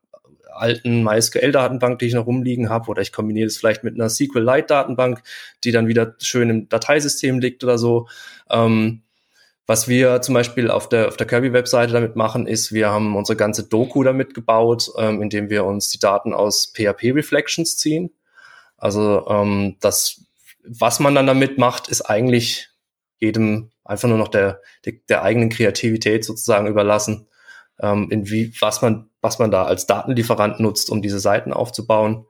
[0.55, 5.21] alten MySQL-Datenbank, die ich noch rumliegen habe, oder ich kombiniere es vielleicht mit einer SQLite-Datenbank,
[5.63, 8.07] die dann wieder schön im Dateisystem liegt oder so.
[8.49, 9.01] Ähm,
[9.67, 13.35] was wir zum Beispiel auf der, auf der Kirby-Webseite damit machen, ist, wir haben unsere
[13.35, 18.11] ganze Doku damit gebaut, ähm, indem wir uns die Daten aus PHP-Reflections ziehen.
[18.77, 20.21] Also ähm, das,
[20.63, 22.69] was man dann damit macht, ist eigentlich
[23.17, 27.27] jedem einfach nur noch der, der, der eigenen Kreativität sozusagen überlassen,
[27.81, 32.25] ähm, in wie, was man, was man da als Datenlieferant nutzt, um diese Seiten aufzubauen.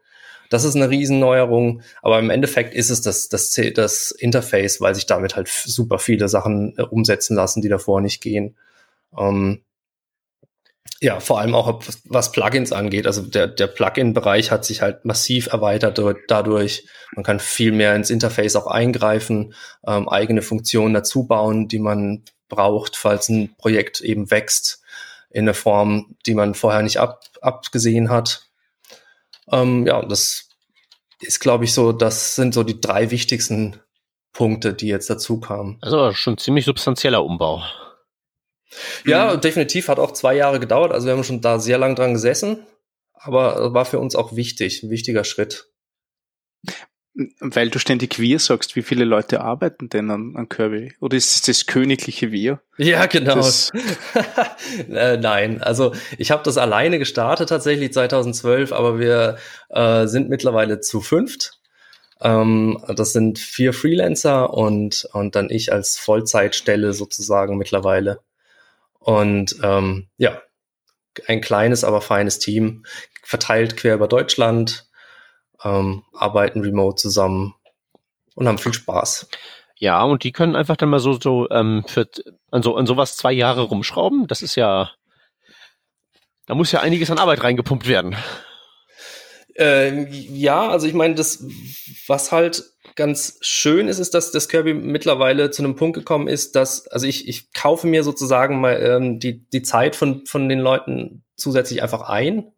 [0.49, 5.05] Das ist eine Riesenneuerung, aber im Endeffekt ist es das, das, das Interface, weil sich
[5.07, 8.55] damit halt super viele Sachen äh, umsetzen lassen, die davor nicht gehen.
[9.17, 9.61] Ähm,
[11.01, 13.05] ja, vor allem auch was Plugins angeht.
[13.05, 16.87] Also der, der Plugin-Bereich hat sich halt massiv erweitert dadurch.
[17.15, 19.53] Man kann viel mehr ins Interface auch eingreifen,
[19.85, 24.84] ähm, eigene Funktionen dazu bauen, die man braucht, falls ein Projekt eben wächst
[25.35, 28.47] in einer Form, die man vorher nicht ab, abgesehen hat.
[29.51, 30.47] Ähm, ja, das
[31.19, 33.77] ist, glaube ich, so, das sind so die drei wichtigsten
[34.31, 35.77] Punkte, die jetzt dazu kamen.
[35.81, 37.61] Also schon ziemlich substanzieller Umbau.
[39.03, 39.41] Ja, mhm.
[39.41, 40.93] definitiv hat auch zwei Jahre gedauert.
[40.93, 42.65] Also wir haben schon da sehr lang dran gesessen,
[43.13, 45.69] aber war für uns auch wichtig, ein wichtiger Schritt.
[47.39, 50.93] Weil du ständig wir sagst, wie viele Leute arbeiten denn an, an Kirby?
[50.99, 52.59] Oder ist es das königliche Wir?
[52.77, 53.39] Ja, genau.
[54.89, 59.37] äh, nein, also ich habe das alleine gestartet tatsächlich 2012, aber wir
[59.69, 61.61] äh, sind mittlerweile zu fünft.
[62.19, 68.19] Ähm, das sind vier Freelancer und, und dann ich als Vollzeitstelle sozusagen mittlerweile.
[68.99, 70.41] Und ähm, ja,
[71.27, 72.83] ein kleines, aber feines Team,
[73.23, 74.84] verteilt quer über Deutschland,
[75.63, 77.55] ähm, arbeiten remote zusammen
[78.35, 79.29] und haben viel Spaß.
[79.77, 82.07] Ja, und die können einfach dann mal so, so ähm, für,
[82.51, 84.27] an, so an sowas zwei Jahre rumschrauben.
[84.27, 84.91] Das ist ja,
[86.45, 88.15] da muss ja einiges an Arbeit reingepumpt werden.
[89.57, 91.43] Äh, ja, also ich meine, das,
[92.07, 92.63] was halt
[92.95, 97.07] ganz schön ist, ist, dass das Kirby mittlerweile zu einem Punkt gekommen ist, dass, also
[97.07, 101.81] ich, ich kaufe mir sozusagen mal ähm, die, die Zeit von, von den Leuten zusätzlich
[101.81, 102.51] einfach ein.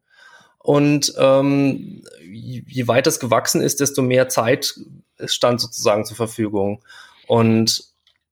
[0.67, 4.77] Und ähm, je weiter es gewachsen ist, desto mehr Zeit
[5.23, 6.83] stand sozusagen zur Verfügung.
[7.25, 7.85] Und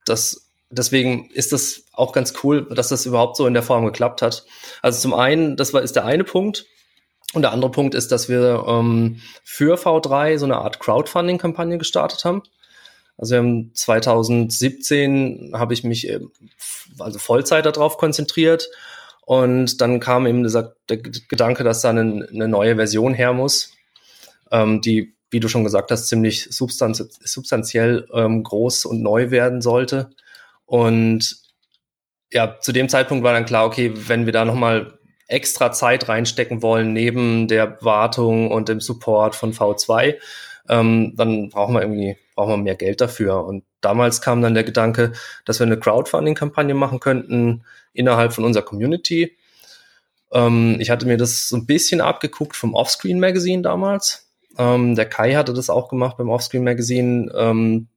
[0.03, 4.21] das, deswegen ist das auch ganz cool, dass das überhaupt so in der Form geklappt
[4.21, 4.45] hat.
[4.81, 6.65] Also zum einen, das war, ist der eine Punkt.
[7.33, 12.25] Und der andere Punkt ist, dass wir ähm, für V3 so eine Art Crowdfunding-Kampagne gestartet
[12.25, 12.43] haben.
[13.17, 16.13] Also wir haben 2017 habe ich mich
[16.99, 18.67] also Vollzeit darauf konzentriert
[19.25, 23.73] und dann kam eben dieser, der Gedanke, dass da eine, eine neue Version her muss,
[24.51, 29.61] ähm, die, wie du schon gesagt hast, ziemlich substanz substanziell ähm, groß und neu werden
[29.61, 30.11] sollte.
[30.65, 31.37] Und
[32.31, 36.61] ja, zu dem Zeitpunkt war dann klar, okay, wenn wir da nochmal extra Zeit reinstecken
[36.61, 40.15] wollen, neben der Wartung und dem Support von V2,
[40.69, 43.43] ähm, dann brauchen wir irgendwie, brauchen wir mehr Geld dafür.
[43.43, 45.13] Und damals kam dann der Gedanke,
[45.45, 47.63] dass wir eine Crowdfunding-Kampagne machen könnten
[47.95, 49.37] innerhalb von unserer Community.
[50.31, 54.29] Ähm, ich hatte mir das so ein bisschen abgeguckt vom Offscreen Magazine damals.
[54.57, 57.31] Ähm, der Kai hatte das auch gemacht beim Offscreen Magazine.
[57.35, 57.87] Ähm,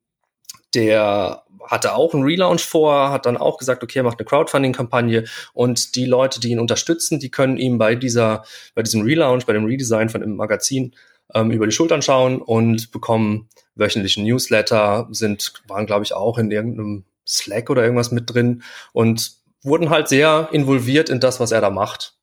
[0.74, 5.24] der hatte auch einen Relaunch vor, hat dann auch gesagt, okay, er macht eine Crowdfunding-Kampagne
[5.52, 9.52] und die Leute, die ihn unterstützen, die können ihm bei dieser, bei diesem Relaunch, bei
[9.52, 10.94] dem Redesign von dem Magazin
[11.34, 16.50] ähm, über die Schultern schauen und bekommen wöchentlichen Newsletter, sind, waren, glaube ich, auch in
[16.50, 21.61] irgendeinem Slack oder irgendwas mit drin und wurden halt sehr involviert in das, was er
[21.61, 22.14] da macht.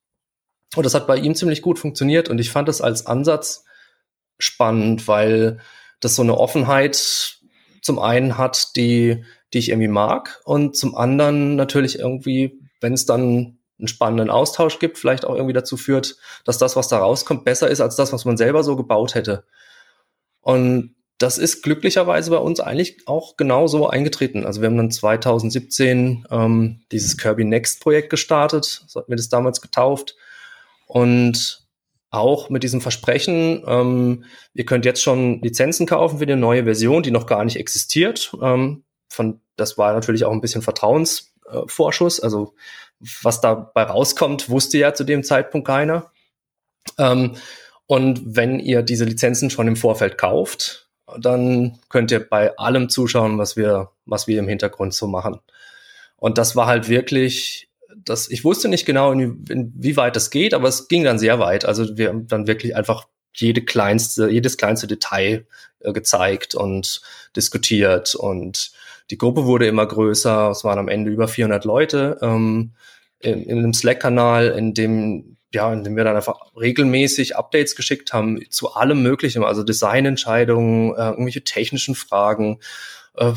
[0.76, 3.66] Und das hat bei ihm ziemlich gut funktioniert und ich fand das als Ansatz
[4.38, 5.60] spannend, weil
[6.00, 7.40] das so eine Offenheit
[7.82, 13.06] zum einen hat, die, die ich irgendwie mag und zum anderen natürlich irgendwie, wenn es
[13.06, 17.46] dann einen spannenden Austausch gibt, vielleicht auch irgendwie dazu führt, dass das, was da rauskommt,
[17.46, 19.46] besser ist als das, was man selber so gebaut hätte.
[20.42, 24.46] Und das ist glücklicherweise bei uns eigentlich auch genau so eingetreten.
[24.46, 29.30] Also wir haben dann 2017 ähm, dieses Kirby Next Projekt gestartet, so hatten wir das
[29.30, 30.16] damals getauft.
[30.88, 31.66] Und
[32.10, 37.04] auch mit diesem Versprechen, ähm, ihr könnt jetzt schon Lizenzen kaufen für eine neue Version,
[37.04, 38.34] die noch gar nicht existiert.
[38.42, 42.20] Ähm, von, das war natürlich auch ein bisschen Vertrauensvorschuss.
[42.20, 42.56] Äh, also
[43.22, 46.12] was dabei rauskommt, wusste ja zu dem Zeitpunkt keiner.
[46.98, 47.36] Ähm,
[47.88, 50.85] und wenn ihr diese Lizenzen schon im Vorfeld kauft,
[51.20, 55.40] dann könnt ihr bei allem zuschauen, was wir, was wir im Hintergrund so machen.
[56.18, 57.70] Und das war halt wirklich
[58.04, 61.66] das, ich wusste nicht genau, inwieweit das geht, aber es ging dann sehr weit.
[61.66, 65.46] Also wir haben dann wirklich einfach jede kleinste, jedes kleinste Detail
[65.80, 67.02] äh, gezeigt und
[67.36, 68.72] diskutiert und
[69.12, 70.50] die Gruppe wurde immer größer.
[70.50, 72.72] Es waren am Ende über 400 Leute ähm,
[73.20, 78.14] in, in einem Slack-Kanal, in dem ja, in dem wir dann einfach regelmäßig Updates geschickt
[78.14, 82.60] haben zu allem Möglichen, also Designentscheidungen, äh, irgendwelche technischen Fragen,
[83.16, 83.34] äh,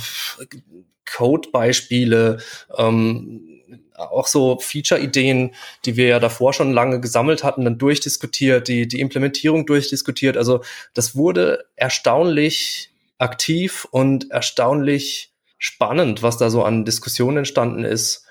[1.07, 2.39] Code-Beispiele,
[2.77, 3.59] ähm,
[3.95, 5.55] auch so Feature-Ideen,
[5.85, 10.37] die wir ja davor schon lange gesammelt hatten, dann durchdiskutiert, die, die Implementierung durchdiskutiert.
[10.37, 10.63] Also
[10.95, 18.28] das wurde erstaunlich aktiv und erstaunlich spannend, was da so an Diskussionen entstanden ist.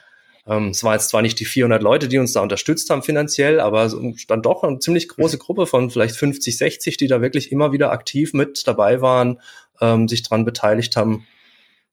[0.48, 3.60] Ähm, es war jetzt zwar nicht die 400 Leute, die uns da unterstützt haben finanziell,
[3.60, 3.92] aber
[4.28, 7.92] dann doch eine ziemlich große Gruppe von vielleicht 50, 60, die da wirklich immer wieder
[7.92, 9.42] aktiv mit dabei waren,
[9.82, 11.28] ähm, sich dran beteiligt haben.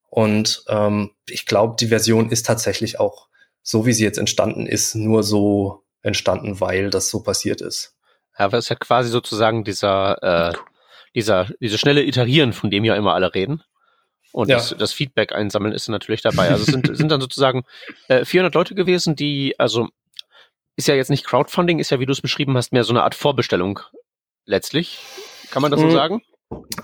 [0.08, 3.28] Und ähm, ich glaube, die Version ist tatsächlich auch
[3.64, 7.96] so wie sie jetzt entstanden ist, nur so entstanden, weil das so passiert ist.
[8.38, 10.52] Ja, aber es ist ja quasi sozusagen dieser, äh,
[11.14, 13.62] dieser, diese schnelle Iterieren, von dem ja immer alle reden.
[14.34, 14.56] Und ja.
[14.56, 16.48] das, das, Feedback einsammeln ist natürlich dabei.
[16.50, 17.62] Also es sind, sind dann sozusagen
[18.08, 19.90] äh, 400 Leute gewesen, die, also
[20.74, 23.04] ist ja jetzt nicht Crowdfunding, ist ja, wie du es beschrieben hast, mehr so eine
[23.04, 23.78] Art Vorbestellung
[24.44, 24.98] letztlich.
[25.52, 25.92] Kann man das so mhm.
[25.92, 26.22] sagen?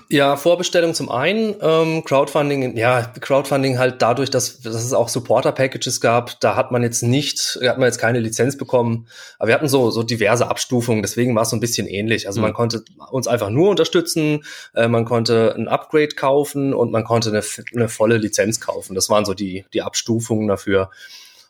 [0.09, 6.00] Ja, Vorbestellung zum einen, ähm, Crowdfunding, ja, Crowdfunding halt dadurch, dass, dass es auch Supporter-Packages
[6.00, 9.06] gab, da hat man jetzt nicht, hat man jetzt keine Lizenz bekommen,
[9.38, 12.26] aber wir hatten so, so diverse Abstufungen, deswegen war es so ein bisschen ähnlich.
[12.26, 12.46] Also mhm.
[12.46, 17.30] man konnte uns einfach nur unterstützen, äh, man konnte ein Upgrade kaufen und man konnte
[17.30, 17.42] eine,
[17.74, 18.94] eine volle Lizenz kaufen.
[18.94, 20.90] Das waren so die, die Abstufungen dafür.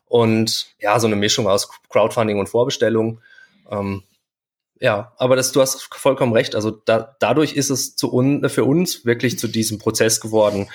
[0.06, 3.20] Und ja, so eine Mischung aus Crowdfunding und Vorbestellung.
[3.70, 4.02] Ähm,
[4.80, 6.54] ja, aber das, du hast vollkommen recht.
[6.54, 10.68] Also da, dadurch ist es zu un, für uns wirklich zu diesem Prozess geworden.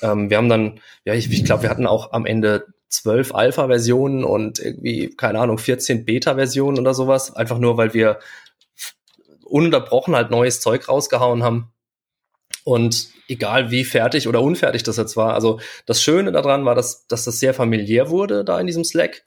[0.00, 4.24] Ähm, wir haben dann, ja, ich, ich glaube, wir hatten auch am Ende zwölf Alpha-Versionen
[4.24, 7.36] und irgendwie, keine Ahnung, 14 Beta-Versionen oder sowas.
[7.36, 8.18] Einfach nur, weil wir
[9.44, 11.70] ununterbrochen halt neues Zeug rausgehauen haben.
[12.64, 15.34] Und egal wie fertig oder unfertig das jetzt war.
[15.34, 19.22] Also das Schöne daran war, dass, dass das sehr familiär wurde da in diesem Slack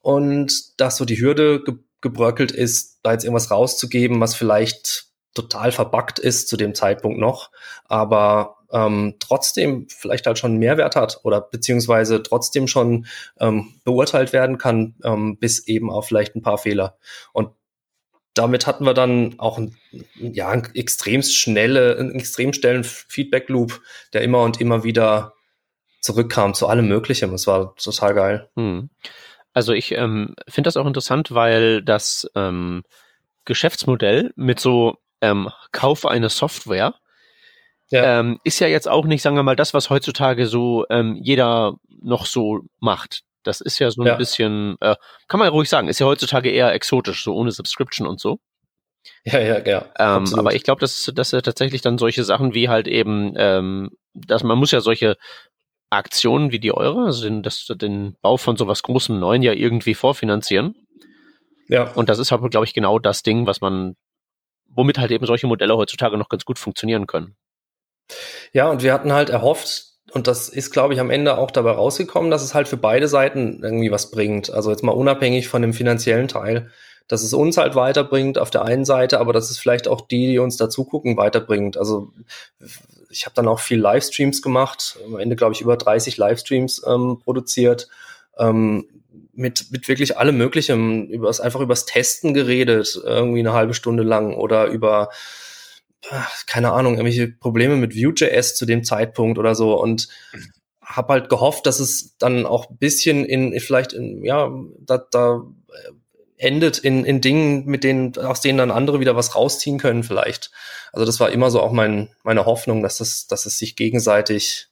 [0.00, 1.62] und dass so die Hürde
[2.00, 7.50] gebröckelt ist, da jetzt irgendwas rauszugeben, was vielleicht total verbuggt ist zu dem Zeitpunkt noch,
[7.84, 13.06] aber ähm, trotzdem vielleicht halt schon einen Mehrwert hat oder beziehungsweise trotzdem schon
[13.38, 16.98] ähm, beurteilt werden kann, ähm, bis eben auf vielleicht ein paar Fehler.
[17.32, 17.50] Und
[18.32, 19.76] damit hatten wir dann auch ein,
[20.16, 23.80] ja, ein extrem schnelle, einen extrem schnellen Feedback-Loop,
[24.12, 25.34] der immer und immer wieder
[26.00, 27.30] zurückkam zu allem Möglichen.
[27.30, 28.50] Das war total geil.
[28.56, 28.90] Hm.
[29.54, 32.82] Also ich ähm, finde das auch interessant, weil das ähm,
[33.46, 36.94] Geschäftsmodell mit so ähm, Kauf eine Software
[37.90, 38.20] ja.
[38.20, 41.74] Ähm, ist ja jetzt auch nicht, sagen wir mal, das, was heutzutage so ähm, jeder
[42.02, 43.22] noch so macht.
[43.42, 44.14] Das ist ja so ein ja.
[44.16, 44.96] bisschen, äh,
[45.28, 48.38] kann man ja ruhig sagen, ist ja heutzutage eher exotisch, so ohne Subscription und so.
[49.24, 49.86] Ja, ja, ja.
[49.98, 53.90] Ähm, aber ich glaube, dass, dass er tatsächlich dann solche Sachen wie halt eben, ähm,
[54.14, 55.16] dass man muss ja solche
[55.96, 59.94] Aktionen wie die eure, also den, das, den Bau von sowas großem Neuen ja irgendwie
[59.94, 60.74] vorfinanzieren.
[61.68, 61.92] Ja.
[61.92, 63.96] Und das ist halt, glaube ich, genau das Ding, was man,
[64.68, 67.36] womit halt eben solche Modelle heutzutage noch ganz gut funktionieren können.
[68.52, 71.72] Ja, und wir hatten halt erhofft, und das ist, glaube ich, am Ende auch dabei
[71.72, 74.50] rausgekommen, dass es halt für beide Seiten irgendwie was bringt.
[74.50, 76.70] Also jetzt mal unabhängig von dem finanziellen Teil,
[77.08, 80.28] dass es uns halt weiterbringt auf der einen Seite, aber dass es vielleicht auch die,
[80.28, 81.76] die uns dazu gucken, weiterbringt.
[81.76, 82.12] Also
[83.14, 87.20] ich habe dann auch viel Livestreams gemacht, am Ende, glaube ich, über 30 Livestreams ähm,
[87.22, 87.88] produziert.
[88.38, 88.88] Ähm,
[89.32, 94.34] mit, mit wirklich allem Möglichen, übers, einfach übers Testen geredet, irgendwie eine halbe Stunde lang
[94.34, 95.10] oder über
[96.46, 100.08] keine Ahnung, irgendwelche Probleme mit Vue.js zu dem Zeitpunkt oder so und
[100.82, 105.42] habe halt gehofft, dass es dann auch ein bisschen in, vielleicht in, ja, da, da
[106.36, 110.50] endet in, in Dingen, mit denen, aus denen dann andere wieder was rausziehen können vielleicht.
[110.94, 114.68] Also das war immer so auch mein, meine Hoffnung, dass das, dass es sich gegenseitig,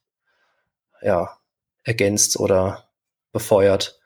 [1.02, 1.36] ja,
[1.82, 2.88] ergänzt oder
[3.32, 4.00] befeuert.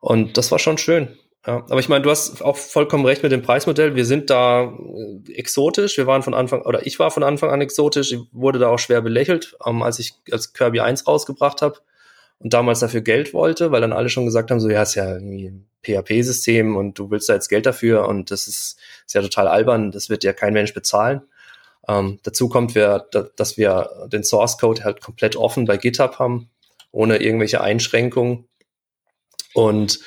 [0.00, 1.18] Und das war schon schön.
[1.46, 3.94] Ja, aber ich meine, du hast auch vollkommen recht mit dem Preismodell.
[3.94, 5.98] Wir sind da äh, exotisch.
[5.98, 8.12] Wir waren von Anfang, oder ich war von Anfang an exotisch.
[8.12, 11.78] Ich wurde da auch schwer belächelt, ähm, als ich als Kirby 1 rausgebracht habe
[12.38, 15.12] und damals dafür Geld wollte, weil dann alle schon gesagt haben, so ja, ist ja
[15.12, 19.22] irgendwie ein PHP-System und du willst da jetzt Geld dafür und das ist, ist ja
[19.22, 21.22] total albern, das wird ja kein Mensch bezahlen.
[21.88, 23.06] Ähm, dazu kommt, wir,
[23.36, 26.50] dass wir den Source Code halt komplett offen bei GitHub haben,
[26.92, 28.48] ohne irgendwelche Einschränkungen.
[29.54, 30.00] Und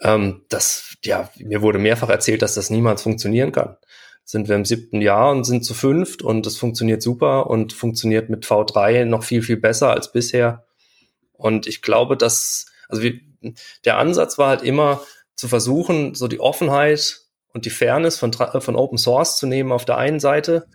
[0.00, 3.76] ähm, das, ja, mir wurde mehrfach erzählt, dass das niemals funktionieren kann.
[4.24, 8.30] Sind wir im siebten Jahr und sind zu fünft und das funktioniert super und funktioniert
[8.30, 10.64] mit V3 noch viel, viel besser als bisher.
[11.32, 13.22] Und ich glaube, dass, also wie,
[13.84, 15.02] der Ansatz war halt immer
[15.36, 17.20] zu versuchen, so die Offenheit
[17.52, 20.66] und die Fairness von, von Open Source zu nehmen auf der einen Seite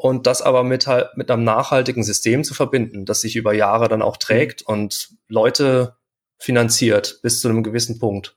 [0.00, 3.88] und das aber mit halt, mit einem nachhaltigen System zu verbinden, das sich über Jahre
[3.88, 5.96] dann auch trägt und Leute
[6.38, 8.36] finanziert bis zu einem gewissen Punkt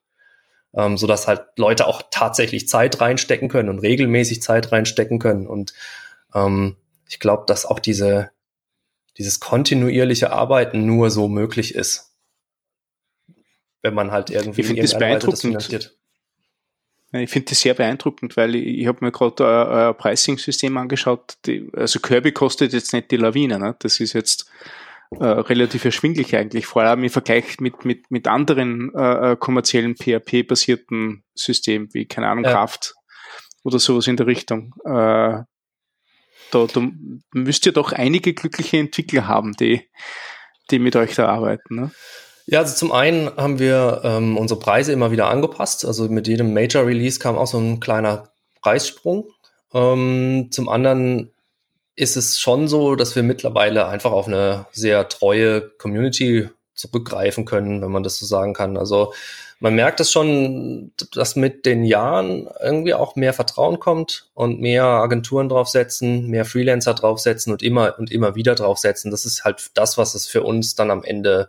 [0.76, 5.47] ähm, so dass halt Leute auch tatsächlich Zeit reinstecken können und regelmäßig Zeit reinstecken können.
[5.47, 5.74] Und
[6.34, 6.76] ähm,
[7.07, 8.32] ich glaube, dass auch diese,
[9.18, 12.16] dieses kontinuierliche Arbeiten nur so möglich ist.
[13.82, 15.34] Wenn man halt irgendwie ich das beeindruckend.
[15.34, 15.97] Das finanziert.
[17.14, 21.36] Ich finde das sehr beeindruckend, weil ich, ich habe mir gerade ein Pricing-System angeschaut.
[21.45, 23.59] Die, also Kirby kostet jetzt nicht die Lawine.
[23.59, 23.76] Ne?
[23.80, 24.49] Das ist jetzt
[25.20, 29.95] äh, relativ erschwinglich eigentlich, vor allem im Vergleich mit, mit, mit anderen äh, äh kommerziellen
[29.95, 32.51] PHP-basierten Systemen, wie, keine Ahnung, ja.
[32.51, 32.95] Kraft
[33.64, 34.74] oder sowas in der Richtung.
[34.84, 35.43] Äh,
[36.51, 36.88] da, da
[37.34, 39.88] müsst ihr doch einige glückliche Entwickler haben, die,
[40.72, 41.76] die mit euch da arbeiten.
[41.76, 41.91] Ne?
[42.45, 45.85] Ja, also zum einen haben wir ähm, unsere Preise immer wieder angepasst.
[45.85, 48.29] Also mit jedem Major Release kam auch so ein kleiner
[48.61, 49.29] Preissprung.
[49.73, 51.31] Ähm, zum anderen
[51.95, 57.81] ist es schon so, dass wir mittlerweile einfach auf eine sehr treue Community zurückgreifen können,
[57.81, 58.77] wenn man das so sagen kann.
[58.77, 59.13] Also
[59.59, 64.83] man merkt es schon, dass mit den Jahren irgendwie auch mehr Vertrauen kommt und mehr
[64.83, 69.11] Agenturen draufsetzen, mehr Freelancer draufsetzen und immer und immer wieder draufsetzen.
[69.11, 71.47] Das ist halt das, was es für uns dann am Ende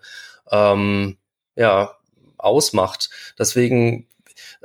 [0.51, 1.17] ähm,
[1.57, 1.97] ja
[2.39, 3.11] ausmacht.
[3.39, 4.07] Deswegen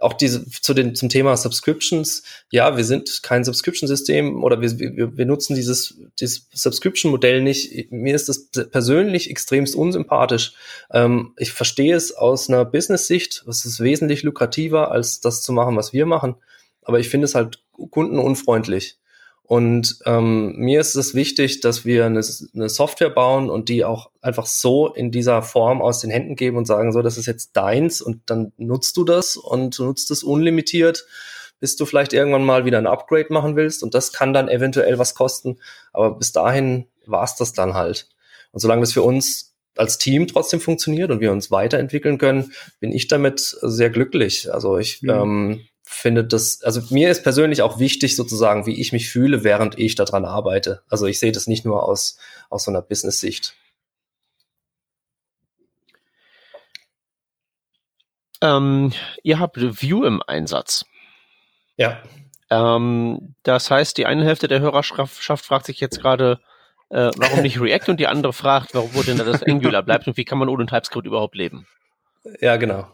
[0.01, 2.23] auch diese zu den zum Thema Subscriptions.
[2.51, 7.91] Ja, wir sind kein Subscription-System oder wir, wir, wir nutzen dieses, dieses Subscription-Modell nicht.
[7.91, 10.53] Mir ist das persönlich extremst unsympathisch.
[10.91, 13.45] Ähm, ich verstehe es aus einer Business-Sicht.
[13.47, 16.36] Es ist wesentlich lukrativer, als das zu machen, was wir machen.
[16.84, 17.61] Aber ich finde es halt
[17.91, 18.99] kundenunfreundlich.
[19.50, 22.22] Und ähm, mir ist es wichtig, dass wir eine,
[22.54, 26.56] eine, Software bauen und die auch einfach so in dieser Form aus den Händen geben
[26.56, 30.12] und sagen, so, das ist jetzt deins und dann nutzt du das und du nutzt
[30.12, 31.08] es unlimitiert,
[31.60, 35.00] bis du vielleicht irgendwann mal wieder ein Upgrade machen willst und das kann dann eventuell
[35.00, 35.58] was kosten.
[35.93, 38.08] Aber bis dahin war es das dann halt.
[38.52, 42.91] Und solange das für uns als Team trotzdem funktioniert und wir uns weiterentwickeln können, bin
[42.91, 44.54] ich damit sehr glücklich.
[44.54, 45.10] Also ich mhm.
[45.10, 45.62] ähm,
[45.92, 49.96] finde das, also mir ist persönlich auch wichtig sozusagen, wie ich mich fühle, während ich
[49.96, 50.84] daran arbeite.
[50.88, 52.20] Also ich sehe das nicht nur aus,
[52.50, 53.56] aus so einer Business-Sicht.
[58.42, 60.86] Ähm, ihr habt View im Einsatz.
[61.76, 62.02] Ja.
[62.52, 66.40] Ähm, das heißt, die eine Hälfte der Hörerschaft fragt sich jetzt gerade,
[66.90, 70.08] äh, warum nicht React und die andere fragt, warum wo denn da das Angular bleibt
[70.08, 71.68] und wie kann man ohne TypeScript überhaupt leben?
[72.40, 72.88] Ja, genau.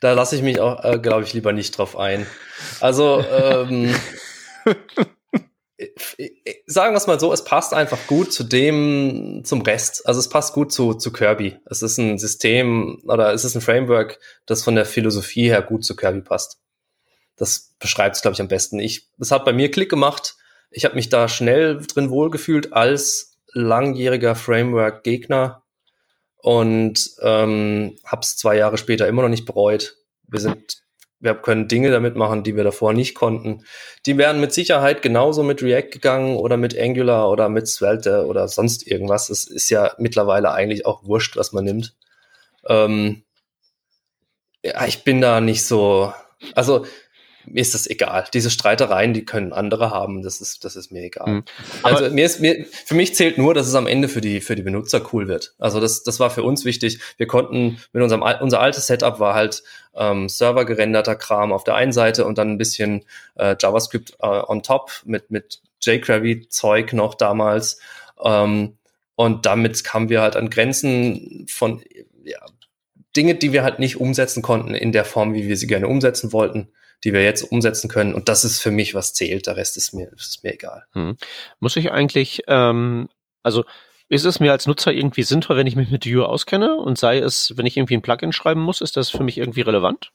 [0.00, 2.26] Da lasse ich mich auch, äh, glaube ich, lieber nicht drauf ein.
[2.80, 3.94] Also, ähm,
[6.66, 10.06] sagen wir es mal so, es passt einfach gut zu dem, zum Rest.
[10.06, 11.58] Also es passt gut zu, zu Kirby.
[11.66, 15.84] Es ist ein System oder es ist ein Framework, das von der Philosophie her gut
[15.84, 16.58] zu Kirby passt.
[17.36, 18.78] Das beschreibt es, glaube ich, am besten.
[18.78, 20.36] Ich, es hat bei mir Klick gemacht.
[20.70, 25.61] Ich habe mich da schnell drin wohlgefühlt als langjähriger Framework-Gegner
[26.42, 29.96] und ähm, habe es zwei Jahre später immer noch nicht bereut.
[30.28, 30.82] Wir sind
[31.22, 33.64] wir können Dinge damit machen, die wir davor nicht konnten.
[34.06, 38.48] Die wären mit Sicherheit genauso mit React gegangen oder mit Angular oder mit Svelte oder
[38.48, 39.30] sonst irgendwas.
[39.30, 41.94] Es ist ja mittlerweile eigentlich auch wurscht, was man nimmt.
[42.68, 43.22] Ähm,
[44.64, 46.12] ja, ich bin da nicht so,
[46.56, 46.86] also
[47.46, 48.26] mir ist das egal.
[48.32, 50.22] Diese Streitereien, die können andere haben.
[50.22, 51.28] Das ist, das ist mir egal.
[51.28, 51.44] Mhm.
[51.82, 54.56] Also mir ist, mir, für mich zählt nur, dass es am Ende für die, für
[54.56, 55.54] die Benutzer cool wird.
[55.58, 57.00] Also das, das war für uns wichtig.
[57.16, 59.62] Wir konnten mit unserem, unser altes Setup war halt
[59.94, 63.04] ähm, Server gerenderter Kram auf der einen Seite und dann ein bisschen
[63.36, 67.78] äh, JavaScript äh, on top mit, mit jQuery Zeug noch damals.
[68.22, 68.76] Ähm,
[69.14, 71.82] und damit kamen wir halt an Grenzen von,
[72.24, 72.38] ja,
[73.16, 76.32] Dinge, die wir halt nicht umsetzen konnten in der Form, wie wir sie gerne umsetzen
[76.32, 76.68] wollten
[77.04, 78.14] die wir jetzt umsetzen können.
[78.14, 79.46] Und das ist für mich, was zählt.
[79.46, 80.84] Der Rest ist mir, ist mir egal.
[80.92, 81.16] Hm.
[81.60, 83.08] Muss ich eigentlich, ähm,
[83.42, 83.64] also
[84.08, 86.76] ist es mir als Nutzer irgendwie sinnvoll, wenn ich mich mit Vue auskenne?
[86.76, 89.62] Und sei es, wenn ich irgendwie ein Plugin schreiben muss, ist das für mich irgendwie
[89.62, 90.12] relevant?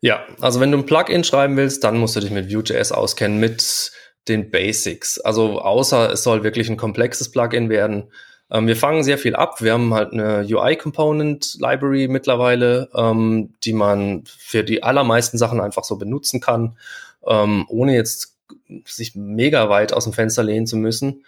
[0.00, 3.38] Ja, also wenn du ein Plugin schreiben willst, dann musst du dich mit Vue.js auskennen,
[3.38, 3.92] mit
[4.28, 5.20] den Basics.
[5.20, 8.10] Also außer es soll wirklich ein komplexes Plugin werden,
[8.50, 9.60] ähm, wir fangen sehr viel ab.
[9.60, 15.96] Wir haben halt eine UI-Component-Library mittlerweile, ähm, die man für die allermeisten Sachen einfach so
[15.96, 16.78] benutzen kann,
[17.26, 18.36] ähm, ohne jetzt
[18.84, 21.24] sich mega weit aus dem Fenster lehnen zu müssen.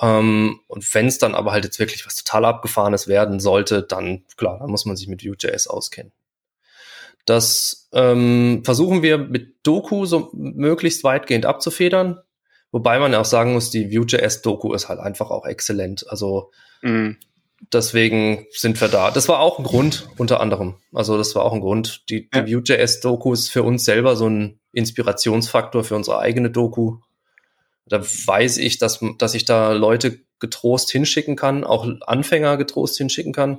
[0.00, 4.22] Ähm, und wenn es dann aber halt jetzt wirklich was total Abgefahrenes werden sollte, dann
[4.36, 6.12] klar, dann muss man sich mit Vue.js auskennen.
[7.26, 12.20] Das ähm, versuchen wir mit Doku so möglichst weitgehend abzufedern.
[12.72, 16.06] Wobei man ja auch sagen muss, die Vue.js-Doku ist halt einfach auch exzellent.
[16.08, 16.50] Also
[16.82, 17.10] mm.
[17.72, 19.10] deswegen sind wir da.
[19.10, 20.76] Das war auch ein Grund, unter anderem.
[20.92, 22.08] Also das war auch ein Grund.
[22.10, 22.42] Die, ja.
[22.42, 26.98] die Vue.js-Doku ist für uns selber so ein Inspirationsfaktor für unsere eigene Doku.
[27.86, 33.32] Da weiß ich, dass, dass ich da Leute getrost hinschicken kann, auch Anfänger getrost hinschicken
[33.32, 33.58] kann.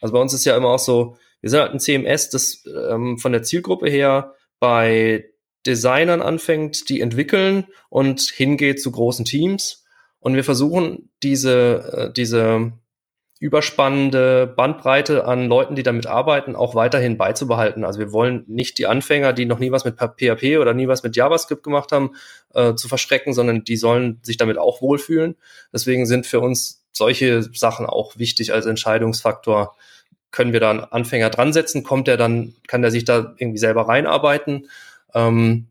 [0.00, 3.18] Also bei uns ist ja immer auch so, wir sind halt ein CMS, das ähm,
[3.18, 5.31] von der Zielgruppe her bei
[5.66, 9.84] Designern anfängt, die entwickeln und hingeht zu großen Teams.
[10.18, 12.72] Und wir versuchen diese, äh, diese
[13.42, 17.84] überspannende Bandbreite an Leuten, die damit arbeiten, auch weiterhin beizubehalten.
[17.84, 21.02] Also wir wollen nicht die Anfänger, die noch nie was mit PHP oder nie was
[21.02, 22.14] mit JavaScript gemacht haben,
[22.54, 25.34] äh, zu verschrecken, sondern die sollen sich damit auch wohlfühlen.
[25.72, 29.74] Deswegen sind für uns solche Sachen auch wichtig als Entscheidungsfaktor.
[30.30, 31.82] Können wir da einen Anfänger dran setzen?
[31.82, 34.68] Kommt der dann, kann der sich da irgendwie selber reinarbeiten?
[35.14, 35.68] Ähm,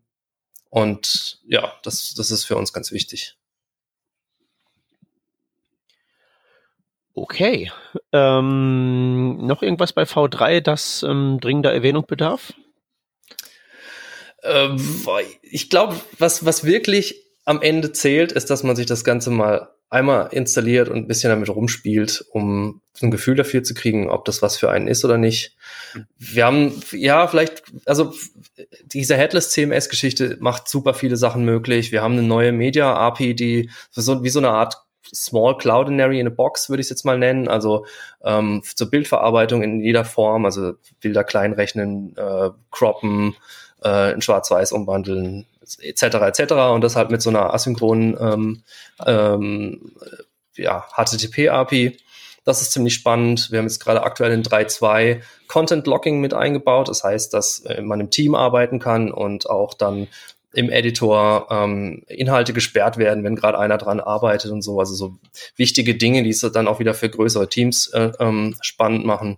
[0.69, 3.37] und ja, das, das ist für uns ganz wichtig.
[7.13, 7.71] Okay.
[8.13, 12.53] Ähm, noch irgendwas bei V3, das ähm, dringender Erwähnung bedarf?
[14.43, 14.79] Ähm,
[15.41, 17.15] ich glaube, was, was wirklich
[17.45, 21.29] am Ende zählt, ist, dass man sich das Ganze mal einmal installiert und ein bisschen
[21.29, 25.17] damit rumspielt, um ein Gefühl dafür zu kriegen, ob das was für einen ist oder
[25.17, 25.55] nicht.
[26.17, 28.13] Wir haben, ja, vielleicht, also
[28.85, 31.91] diese Headless CMS-Geschichte macht super viele Sachen möglich.
[31.91, 34.77] Wir haben eine neue Media-API, die so, wie so eine Art
[35.13, 37.49] Small Cloudinary in a Box, würde ich es jetzt mal nennen.
[37.49, 37.85] Also
[38.23, 43.35] ähm, zur Bildverarbeitung in jeder Form, also Bilder kleinrechnen, äh, croppen,
[43.83, 46.03] äh, in Schwarz-Weiß umwandeln, etc.
[46.03, 46.53] etc.
[46.73, 48.63] Und das halt mit so einer asynchronen ähm,
[49.05, 49.91] ähm,
[50.55, 51.97] ja, HTTP-API.
[52.43, 53.51] Das ist ziemlich spannend.
[53.51, 56.89] Wir haben jetzt gerade aktuell in 3.2 Content Locking mit eingebaut.
[56.89, 60.07] Das heißt, dass äh, man im Team arbeiten kann und auch dann
[60.53, 64.79] im Editor ähm, Inhalte gesperrt werden, wenn gerade einer dran arbeitet und so.
[64.79, 65.17] Also so
[65.55, 69.37] wichtige Dinge, die es dann auch wieder für größere Teams äh, ähm, spannend machen.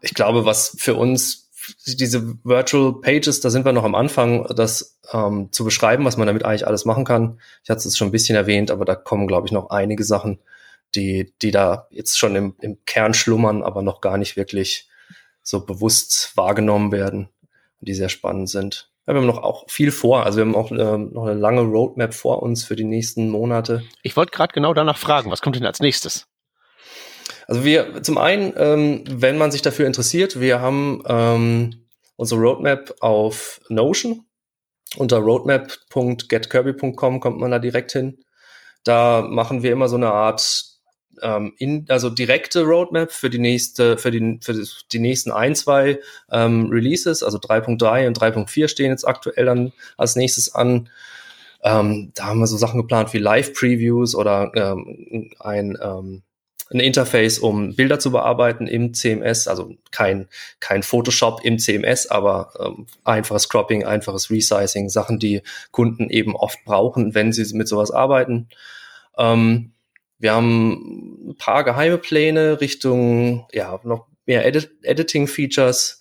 [0.00, 1.41] Ich glaube, was für uns
[1.86, 6.26] diese Virtual Pages, da sind wir noch am Anfang, das ähm, zu beschreiben, was man
[6.26, 7.40] damit eigentlich alles machen kann.
[7.64, 10.38] Ich hatte es schon ein bisschen erwähnt, aber da kommen, glaube ich, noch einige Sachen,
[10.94, 14.88] die, die da jetzt schon im, im Kern schlummern, aber noch gar nicht wirklich
[15.42, 17.28] so bewusst wahrgenommen werden,
[17.80, 18.90] die sehr spannend sind.
[19.06, 20.24] Ja, wir haben noch auch viel vor.
[20.24, 23.82] Also wir haben auch äh, noch eine lange Roadmap vor uns für die nächsten Monate.
[24.02, 26.26] Ich wollte gerade genau danach fragen, was kommt denn als nächstes?
[27.52, 31.84] Also wir, zum einen, ähm, wenn man sich dafür interessiert, wir haben ähm,
[32.16, 34.24] unsere Roadmap auf Notion.
[34.96, 38.24] Unter roadmap.getkirby.com kommt man da direkt hin.
[38.84, 40.64] Da machen wir immer so eine Art
[41.20, 44.54] ähm, in, also direkte Roadmap für die nächste, für die, für
[44.90, 46.00] die nächsten ein, zwei
[46.30, 50.88] ähm, Releases, also 3.3 und 3.4 stehen jetzt aktuell dann als nächstes an.
[51.62, 56.22] Ähm, da haben wir so Sachen geplant wie Live-Previews oder ähm, ein, ähm,
[56.72, 60.28] ein Interface, um Bilder zu bearbeiten im CMS, also kein,
[60.60, 66.64] kein Photoshop im CMS, aber ähm, einfaches Cropping, einfaches Resizing, Sachen, die Kunden eben oft
[66.64, 68.48] brauchen, wenn sie mit sowas arbeiten.
[69.18, 69.72] Ähm,
[70.18, 76.00] wir haben ein paar geheime Pläne Richtung, ja, noch mehr Edit Editing-Features.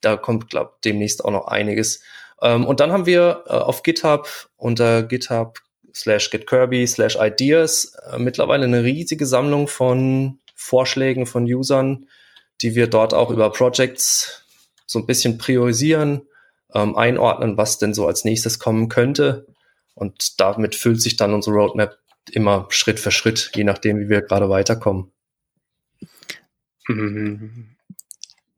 [0.00, 2.02] Da kommt, glaube demnächst auch noch einiges.
[2.42, 5.63] Ähm, und dann haben wir äh, auf GitHub unter GitHub
[5.94, 12.06] slash getkirby slash ideas äh, mittlerweile eine riesige Sammlung von Vorschlägen von Usern,
[12.62, 14.44] die wir dort auch über Projects
[14.86, 16.22] so ein bisschen priorisieren,
[16.74, 19.46] ähm, einordnen, was denn so als nächstes kommen könnte.
[19.94, 21.98] Und damit füllt sich dann unsere Roadmap
[22.30, 25.12] immer Schritt für Schritt, je nachdem, wie wir gerade weiterkommen.
[26.88, 27.76] Mhm.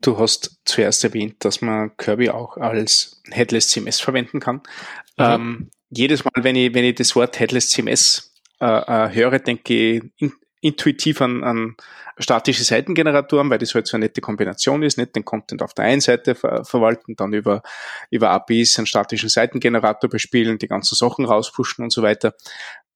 [0.01, 4.57] Du hast zuerst erwähnt, dass man Kirby auch als Headless CMS verwenden kann.
[4.57, 5.25] Mhm.
[5.25, 9.75] Ähm, jedes Mal, wenn ich, wenn ich das Wort Headless CMS äh, äh, höre, denke
[9.75, 11.77] ich in, intuitiv an, an
[12.19, 15.85] statische Seitengeneratoren, weil das halt so eine nette Kombination ist, nicht den Content auf der
[15.85, 17.63] einen Seite ver verwalten, dann über,
[18.11, 22.35] über APIs einen statischen Seitengenerator bespielen, die ganzen Sachen rauspushen und so weiter.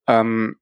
[0.06, 0.56] Ähm,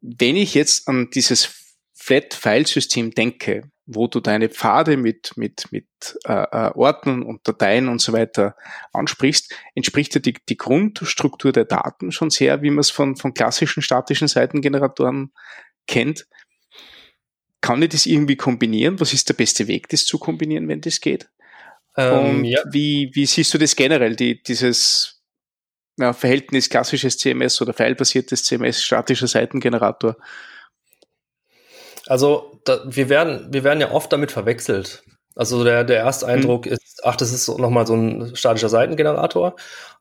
[0.00, 5.86] wenn ich jetzt an dieses Flat-File-System denke, wo du deine Pfade mit, mit, mit
[6.24, 8.56] äh, äh, Ordnern und Dateien und so weiter
[8.92, 13.34] ansprichst, entspricht ja die, die Grundstruktur der Daten schon sehr, wie man es von, von
[13.34, 15.32] klassischen statischen Seitengeneratoren
[15.86, 16.26] kennt.
[17.60, 19.00] Kann ich das irgendwie kombinieren?
[19.00, 21.28] Was ist der beste Weg, das zu kombinieren, wenn das geht?
[21.96, 22.62] Ähm, und ja.
[22.70, 25.22] wie, wie siehst du das generell, die, dieses
[25.98, 30.16] ja, Verhältnis klassisches CMS oder filebasiertes CMS, statischer Seitengenerator?
[32.06, 35.02] Also da, wir werden, wir werden ja oft damit verwechselt.
[35.36, 36.26] Also der, der erste.
[36.26, 36.72] Eindruck mhm.
[36.72, 39.56] ist, ach, das ist nochmal so ein statischer Seitengenerator.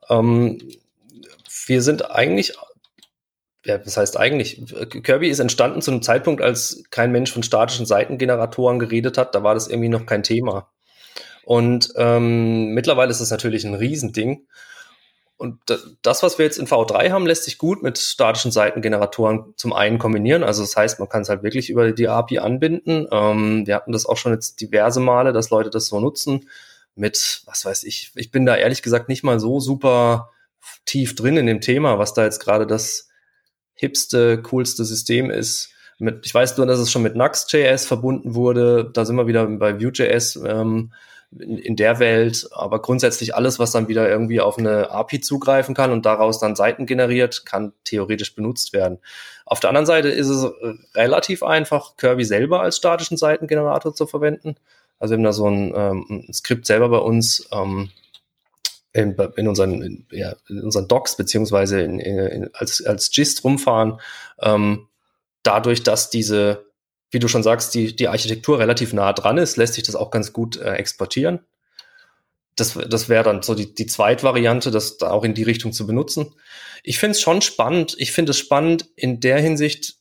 [0.10, 0.60] Ähm,
[1.66, 2.54] wir sind eigentlich,
[3.66, 4.62] ja, das heißt eigentlich,
[5.04, 9.34] Kirby ist entstanden zu einem Zeitpunkt, als kein Mensch von statischen Seitengeneratoren geredet hat.
[9.34, 10.70] Da war das irgendwie noch kein Thema.
[11.46, 14.46] Und ähm, mittlerweile ist es natürlich ein Riesending.
[15.44, 15.60] Und
[16.04, 20.00] das, was wir jetzt in V3 haben, lässt sich gut mit statischen Seitengeneratoren zum einen
[20.00, 20.42] kombinieren.
[20.42, 23.10] Also das heißt, man kann es halt wirklich über die API anbinden.
[23.12, 26.48] Ähm, wir hatten das auch schon jetzt diverse Male, dass Leute das so nutzen.
[26.96, 30.32] Mit, was weiß ich, ich bin da ehrlich gesagt nicht mal so super
[30.86, 33.10] tief drin in dem Thema, was da jetzt gerade das
[33.74, 35.72] hipste, coolste System ist.
[36.00, 38.90] Mit, ich weiß nur, dass es schon mit Nux.js verbunden wurde.
[38.94, 40.38] Da sind wir wieder bei Vue.js.
[40.38, 40.94] Ähm,
[41.40, 45.76] in, in der Welt, aber grundsätzlich alles, was dann wieder irgendwie auf eine API zugreifen
[45.76, 49.00] kann und daraus dann Seiten generiert, kann theoretisch benutzt werden.
[49.46, 50.46] Auf der anderen Seite ist es
[50.96, 54.56] relativ einfach, Kirby selber als statischen Seitengenerator zu verwenden.
[55.00, 57.90] Also wir haben da so ein, ähm, ein Skript selber bei uns ähm,
[58.94, 64.00] in, in, unseren, in, ja, in unseren Docs beziehungsweise in, in, als, als GIST rumfahren.
[64.40, 64.88] Ähm,
[65.42, 66.66] dadurch, dass diese
[67.14, 70.10] wie du schon sagst, die, die Architektur relativ nah dran ist, lässt sich das auch
[70.10, 71.40] ganz gut äh, exportieren.
[72.56, 75.86] Das, das wäre dann so die, die Zweitvariante, das da auch in die Richtung zu
[75.86, 76.34] benutzen.
[76.84, 77.96] Ich finde es schon spannend.
[77.98, 79.96] Ich finde es spannend in der Hinsicht,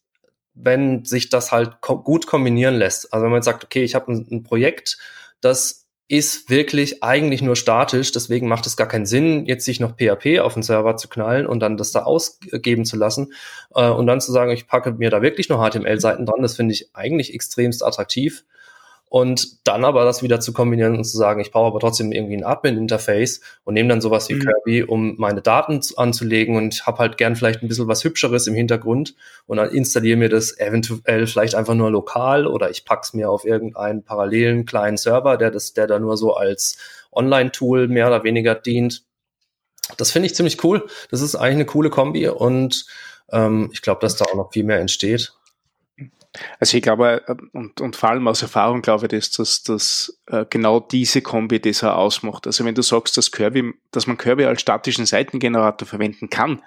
[0.54, 3.12] wenn sich das halt ko gut kombinieren lässt.
[3.12, 4.98] Also wenn man jetzt sagt, okay, ich habe ein, ein Projekt,
[5.40, 5.82] das
[6.12, 8.12] ist wirklich eigentlich nur statisch.
[8.12, 11.46] Deswegen macht es gar keinen Sinn, jetzt sich noch PHP auf den Server zu knallen
[11.46, 13.32] und dann das da ausgeben zu lassen
[13.74, 16.42] äh, und dann zu sagen, ich packe mir da wirklich nur HTML-Seiten dran.
[16.42, 18.44] Das finde ich eigentlich extremst attraktiv.
[19.12, 22.34] Und dann aber das wieder zu kombinieren und zu sagen, ich brauche aber trotzdem irgendwie
[22.34, 24.40] ein Admin-Interface und nehme dann sowas wie mhm.
[24.40, 28.54] Kirby, um meine Daten anzulegen und habe halt gern vielleicht ein bisschen was Hübscheres im
[28.54, 33.28] Hintergrund und dann installiere mir das eventuell vielleicht einfach nur lokal oder ich pack's mir
[33.28, 36.78] auf irgendeinen parallelen kleinen Server, der das, der da nur so als
[37.12, 39.04] Online-Tool mehr oder weniger dient.
[39.98, 40.86] Das finde ich ziemlich cool.
[41.10, 42.86] Das ist eigentlich eine coole Kombi und
[43.30, 45.34] ähm, ich glaube, dass da auch noch viel mehr entsteht.
[46.59, 50.20] Also ich glaube, äh, und, und vor allem aus Erfahrung glaube ich, dass, dass, dass
[50.26, 52.47] äh, genau diese Kombi das auch ausmacht.
[52.47, 56.62] Also wenn du sagst, dass Kirby, dass man Kirby als statischen Seitengenerator verwenden kann,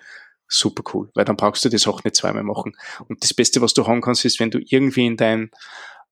[0.47, 2.75] super cool, weil dann brauchst du das auch nicht zweimal machen.
[3.07, 5.51] Und das Beste, was du haben kannst, ist, wenn du irgendwie in dein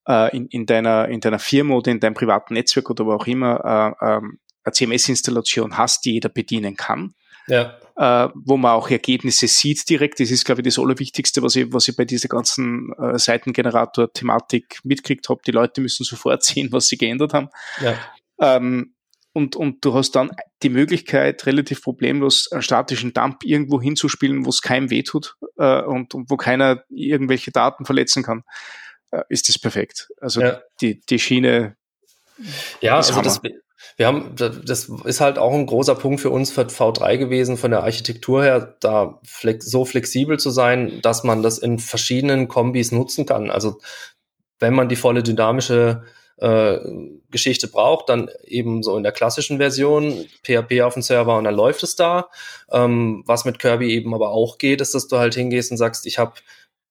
[0.07, 3.27] äh, in, in deiner in deiner Firma oder in deinem privaten Netzwerk oder wo auch
[3.27, 7.13] immer äh, ähm, eine CMS-Installation hast, die jeder bedienen kann.
[7.47, 10.19] Ja äh, wo man auch Ergebnisse sieht direkt.
[10.19, 14.79] Das ist, glaube ich, das Allerwichtigste, was ich, was ich bei dieser ganzen äh, Seitengenerator-Thematik
[14.83, 15.41] mitgekriegt habe.
[15.45, 17.49] Die Leute müssen sofort sehen, was sie geändert haben.
[17.81, 17.95] Ja.
[18.39, 18.95] Ähm,
[19.35, 20.31] und, und du hast dann
[20.61, 26.13] die Möglichkeit, relativ problemlos einen statischen Dump irgendwo hinzuspielen, wo es keinem wehtut äh, und,
[26.13, 28.43] und wo keiner irgendwelche Daten verletzen kann,
[29.09, 30.09] äh, ist das perfekt.
[30.21, 30.61] Also ja.
[30.81, 31.75] die, die Schiene.
[32.81, 33.41] Ja, also das,
[33.97, 37.71] Wir haben, das ist halt auch ein großer Punkt für uns für V3 gewesen, von
[37.71, 42.91] der Architektur her, da flex, so flexibel zu sein, dass man das in verschiedenen Kombis
[42.91, 43.49] nutzen kann.
[43.51, 43.79] Also
[44.59, 46.03] wenn man die volle dynamische
[46.37, 46.79] äh,
[47.29, 51.55] Geschichte braucht, dann eben so in der klassischen Version PHP auf dem Server und dann
[51.55, 52.29] läuft es da.
[52.71, 56.05] Ähm, was mit Kirby eben aber auch geht, ist, dass du halt hingehst und sagst,
[56.05, 56.33] ich habe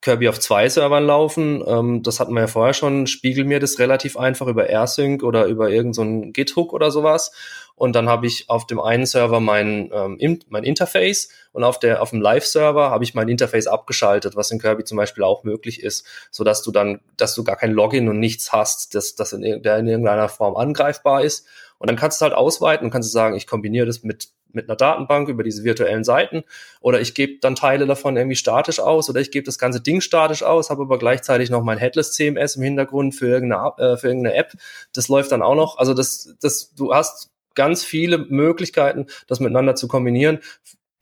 [0.03, 1.62] Kirby auf zwei Servern laufen.
[1.66, 3.07] Ähm, das hatten wir ja vorher schon.
[3.07, 7.32] Spiegel mir das relativ einfach über AirSync oder über irgendeinen so Git-Hook oder sowas.
[7.74, 12.03] Und dann habe ich auf dem einen Server mein, ähm, mein Interface und auf der
[12.03, 15.82] auf dem Live-Server habe ich mein Interface abgeschaltet, was in Kirby zum Beispiel auch möglich
[15.82, 19.32] ist, so dass du dann, dass du gar kein Login und nichts hast, das, das
[19.32, 21.46] in, der in irgendeiner Form angreifbar ist.
[21.78, 24.68] Und dann kannst du halt ausweiten und kannst du sagen, ich kombiniere das mit mit
[24.68, 26.44] einer Datenbank über diese virtuellen Seiten
[26.80, 30.00] oder ich gebe dann Teile davon irgendwie statisch aus oder ich gebe das ganze Ding
[30.00, 34.09] statisch aus, habe aber gleichzeitig noch mein Headless CMS im Hintergrund für irgendeine, äh, für
[34.09, 34.53] irgendeine App.
[34.92, 35.78] Das läuft dann auch noch.
[35.78, 40.40] Also das, das, du hast ganz viele Möglichkeiten, das miteinander zu kombinieren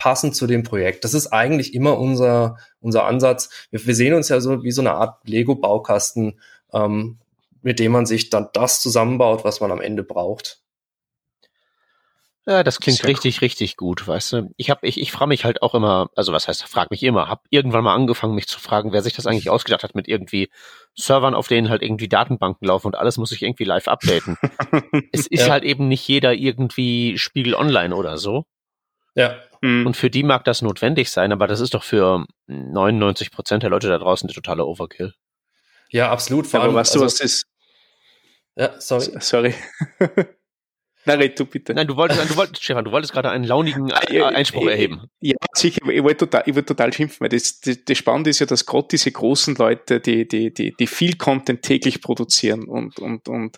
[0.01, 1.05] passend zu dem Projekt.
[1.05, 3.51] Das ist eigentlich immer unser, unser Ansatz.
[3.71, 6.41] Wir, wir sehen uns ja so wie so eine Art Lego-Baukasten,
[6.73, 7.19] ähm,
[7.63, 10.63] mit dem man sich dann das zusammenbaut, was man am Ende braucht.
[12.51, 14.51] Ja, das klingt richtig, richtig gut, weißt du.
[14.57, 17.29] Ich habe, ich, ich frage mich halt auch immer, also was heißt, frag mich immer,
[17.29, 20.51] habe irgendwann mal angefangen, mich zu fragen, wer sich das eigentlich ausgedacht hat mit irgendwie
[20.97, 24.37] Servern, auf denen halt irgendwie Datenbanken laufen und alles muss sich irgendwie live updaten.
[25.13, 25.53] es ist ja.
[25.53, 28.47] halt eben nicht jeder irgendwie Spiegel Online oder so.
[29.15, 29.37] Ja.
[29.61, 29.87] Mhm.
[29.87, 33.71] Und für die mag das notwendig sein, aber das ist doch für 99 Prozent der
[33.71, 35.15] Leute da draußen der totale Overkill.
[35.91, 36.49] Ja, absolut.
[36.49, 37.47] Vor allem, aber weißt du, also was ist?
[38.57, 39.21] Ja, sorry.
[39.21, 39.55] Sorry.
[41.07, 41.75] Nein, red du bitte.
[41.75, 45.09] Nein, du wolltest, du wolltest, Stefan, du wolltest gerade einen launigen Einspruch erheben.
[45.21, 48.41] Ja, sicher, ich wollte total, ich wollte total schimpfen, weil das, das, das Spannende ist
[48.41, 52.99] ja, dass gerade diese großen Leute, die, die, die, die viel Content täglich produzieren und,
[52.99, 53.57] und, und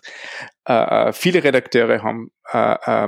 [0.67, 3.07] äh, äh viele Redakteure haben äh, äh,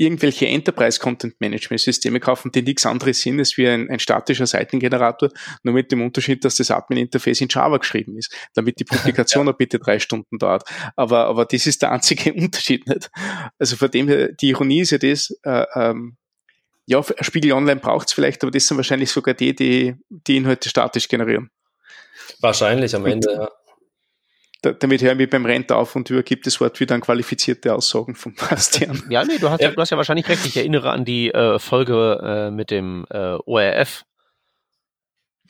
[0.00, 5.28] irgendwelche Enterprise-Content-Management-Systeme kaufen, die nichts anderes sind als wie ein, ein statischer Seitengenerator,
[5.62, 9.52] nur mit dem Unterschied, dass das Admin-Interface in Java geschrieben ist, damit die Publikation ja.
[9.52, 10.64] bitte drei Stunden dauert.
[10.96, 13.10] Aber, aber das ist der einzige Unterschied nicht.
[13.58, 16.16] Also von dem her, die Ironie ist ja das, äh, ähm,
[16.86, 20.70] ja, Spiegel Online braucht es vielleicht, aber das sind wahrscheinlich sogar die, die die Inhalte
[20.70, 21.50] statisch generieren.
[22.40, 23.48] Wahrscheinlich am Ende, ja da,
[24.62, 28.14] damit höre ich mich beim Rent auf und übergebe das Wort wieder an qualifizierte Aussagen
[28.14, 29.02] von Bastian.
[29.08, 30.44] Ja, nee, du hast ja, du hast ja wahrscheinlich recht.
[30.44, 34.04] Ich erinnere an die äh, Folge äh, mit dem äh, ORF,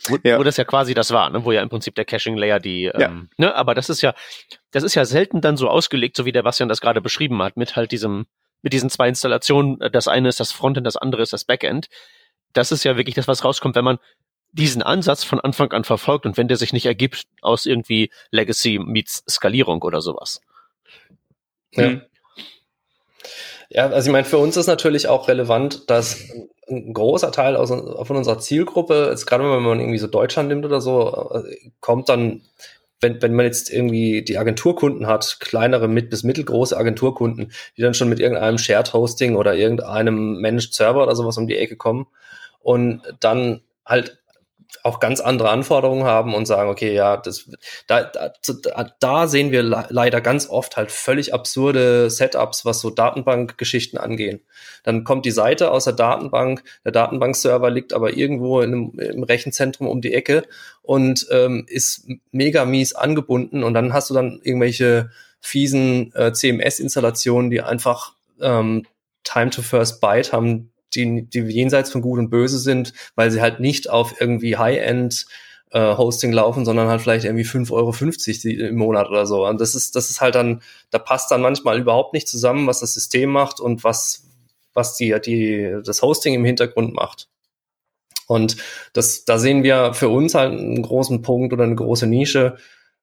[0.07, 0.39] wo, ja.
[0.39, 1.45] wo das ja quasi das war, ne?
[1.45, 3.11] wo ja im Prinzip der Caching-Layer die, ähm, ja.
[3.37, 4.15] ne, aber das ist ja,
[4.71, 7.57] das ist ja selten dann so ausgelegt, so wie der Bastian das gerade beschrieben hat,
[7.57, 8.27] mit halt diesem,
[8.63, 9.79] mit diesen zwei Installationen.
[9.93, 11.89] Das eine ist das Frontend, das andere ist das Backend.
[12.53, 13.99] Das ist ja wirklich das, was rauskommt, wenn man
[14.53, 18.79] diesen Ansatz von Anfang an verfolgt und wenn der sich nicht ergibt aus irgendwie Legacy
[18.79, 20.41] meets Skalierung oder sowas.
[21.73, 21.85] Ja.
[21.85, 22.03] Hm.
[23.73, 26.29] Ja, also ich meine, für uns ist natürlich auch relevant, dass
[26.69, 30.65] ein großer Teil aus, von unserer Zielgruppe, jetzt gerade wenn man irgendwie so Deutschland nimmt
[30.65, 32.43] oder so, äh, kommt dann,
[33.01, 37.95] wenn, wenn man jetzt irgendwie die Agenturkunden hat, kleinere mit bis mittelgroße Agenturkunden, die dann
[37.95, 42.09] schon mit irgendeinem Shared Hosting oder irgendeinem Managed Server oder sowas um die Ecke kommen
[42.59, 44.20] und dann halt
[44.83, 47.51] auch ganz andere Anforderungen haben und sagen, okay, ja, das,
[47.87, 48.33] da, da,
[48.99, 54.41] da sehen wir leider ganz oft halt völlig absurde Setups, was so Datenbankgeschichten angehen.
[54.83, 59.23] Dann kommt die Seite aus der Datenbank, der Datenbankserver liegt aber irgendwo in einem, im
[59.23, 60.45] Rechenzentrum um die Ecke
[60.83, 65.11] und ähm, ist mega mies angebunden und dann hast du dann irgendwelche
[65.41, 68.87] fiesen äh, CMS-Installationen, die einfach ähm,
[69.25, 73.41] Time to First Byte haben, die, die jenseits von Gut und Böse sind, weil sie
[73.41, 75.27] halt nicht auf irgendwie High-End
[75.71, 79.47] äh, Hosting laufen, sondern halt vielleicht irgendwie 5,50 Euro im Monat oder so.
[79.47, 82.81] Und das ist, das ist halt dann, da passt dann manchmal überhaupt nicht zusammen, was
[82.81, 84.27] das System macht und was,
[84.75, 87.29] was die, die, das Hosting im Hintergrund macht.
[88.27, 88.57] Und
[88.93, 92.57] das, da sehen wir für uns halt einen großen Punkt oder eine große Nische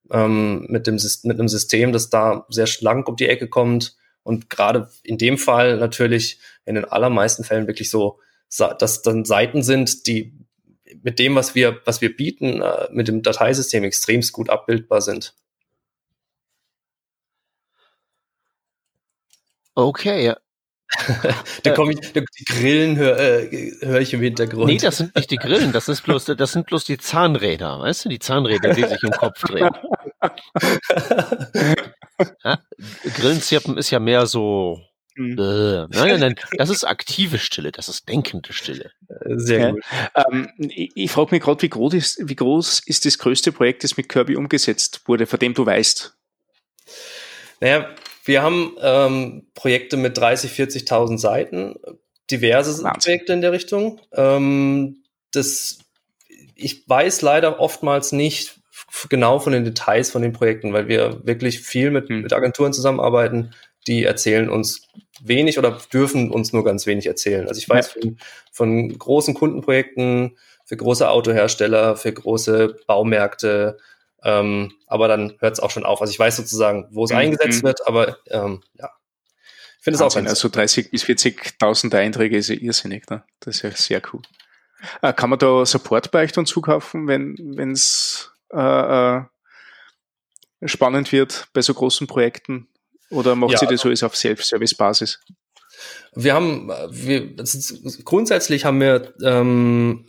[0.09, 3.97] ähm, mit, dem, mit einem System, das da sehr schlank um die Ecke kommt,
[4.27, 8.19] und gerade in dem Fall natürlich in den allermeisten Fällen wirklich so,
[8.57, 10.33] dass dann Seiten sind, die
[11.01, 15.33] mit dem, was wir, was wir bieten, äh, mit dem Dateisystem extremst gut abbildbar sind.
[19.75, 20.33] Okay.
[21.63, 24.67] da komme ich, die Grillen höre äh, hör ich im Hintergrund.
[24.67, 28.05] Nee, das sind nicht die Grillen, das ist bloß, das sind bloß die Zahnräder, weißt
[28.05, 29.69] du, die Zahnräder, die sich im Kopf drehen.
[32.43, 32.59] ja,
[33.15, 34.81] Grillenzirpen ist ja mehr so.
[35.15, 35.37] Mhm.
[35.39, 38.91] Äh, nein, nein, nein, das ist aktive Stille, das ist denkende Stille.
[39.25, 39.71] Sehr ja.
[39.71, 39.83] gut.
[40.13, 43.83] Ähm, ich, ich frage mich gerade, wie groß ist, wie groß ist das größte Projekt,
[43.83, 46.15] das mit Kirby umgesetzt wurde, von dem du weißt?
[47.61, 47.89] Naja,
[48.27, 51.75] Wir haben ähm, Projekte mit 30, 40.000 Seiten,
[52.29, 52.99] diverse Wahnsinn.
[52.99, 54.01] Projekte in der Richtung.
[54.11, 55.79] Ähm, das,
[56.55, 58.59] ich weiß leider oftmals nicht
[59.09, 62.21] genau von den Details von den Projekten, weil wir wirklich viel mit, hm.
[62.21, 63.53] mit Agenturen zusammenarbeiten,
[63.85, 64.87] die erzählen uns
[65.21, 67.47] wenig oder dürfen uns nur ganz wenig erzählen.
[67.47, 68.01] Also ich weiß ja.
[68.01, 68.17] von,
[68.51, 73.77] von großen Kundenprojekten, für große Autohersteller, für große Baumärkte,
[74.23, 76.01] ähm, aber dann hört es auch schon auf.
[76.01, 77.17] Also ich weiß sozusagen, wo es mhm.
[77.17, 78.91] eingesetzt wird, aber ähm, ja.
[79.79, 83.23] Ich finde es auch ganz Also 30 bis 40.000 Einträge ist ja irrsinnig, ne?
[83.39, 84.21] Das ist ja sehr cool.
[85.01, 89.23] Äh, kann man da Support bei euch dann zukaufen, wenn es äh, äh,
[90.65, 92.67] spannend wird bei so großen Projekten?
[93.09, 95.19] Oder macht ja, sie das alles auf Self-Service-Basis?
[96.13, 97.35] Wir haben, wir,
[98.03, 100.05] grundsätzlich haben wir ähm,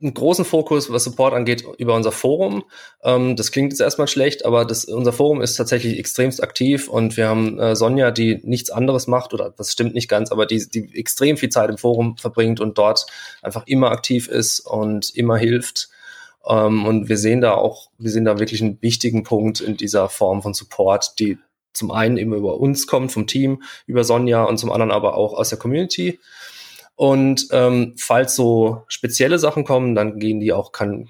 [0.00, 2.64] einen großen Fokus, was Support angeht, über unser Forum.
[3.02, 7.16] Ähm, das klingt jetzt erstmal schlecht, aber das, unser Forum ist tatsächlich extremst aktiv und
[7.16, 10.68] wir haben äh, Sonja, die nichts anderes macht, oder das stimmt nicht ganz, aber die,
[10.68, 13.06] die extrem viel Zeit im Forum verbringt und dort
[13.42, 15.88] einfach immer aktiv ist und immer hilft.
[16.46, 20.08] Ähm, und wir sehen da auch, wir sehen da wirklich einen wichtigen Punkt in dieser
[20.08, 21.38] Form von Support, die
[21.72, 25.34] zum einen eben über uns kommt, vom Team, über Sonja und zum anderen aber auch
[25.34, 26.18] aus der Community.
[26.98, 31.06] Und ähm, falls so spezielle Sachen kommen, dann gehen die auch, kann,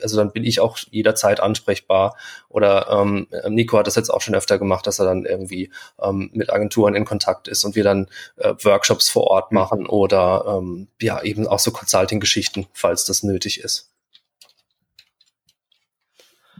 [0.00, 2.16] also dann bin ich auch jederzeit ansprechbar.
[2.48, 5.70] Oder ähm, Nico hat das jetzt auch schon öfter gemacht, dass er dann irgendwie
[6.00, 8.06] ähm, mit Agenturen in Kontakt ist und wir dann
[8.36, 9.58] äh, Workshops vor Ort mhm.
[9.58, 13.90] machen oder ähm, ja eben auch so Consulting-Geschichten, falls das nötig ist.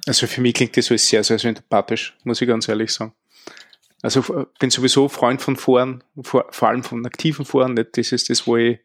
[0.07, 3.13] Also für mich klingt das alles sehr, sehr sympathisch, muss ich ganz ehrlich sagen.
[4.03, 7.75] Also äh, bin sowieso Freund von Foren, vor, vor allem von aktiven Foren.
[7.75, 7.97] Nicht?
[7.97, 8.79] Das ist das, wo, ich,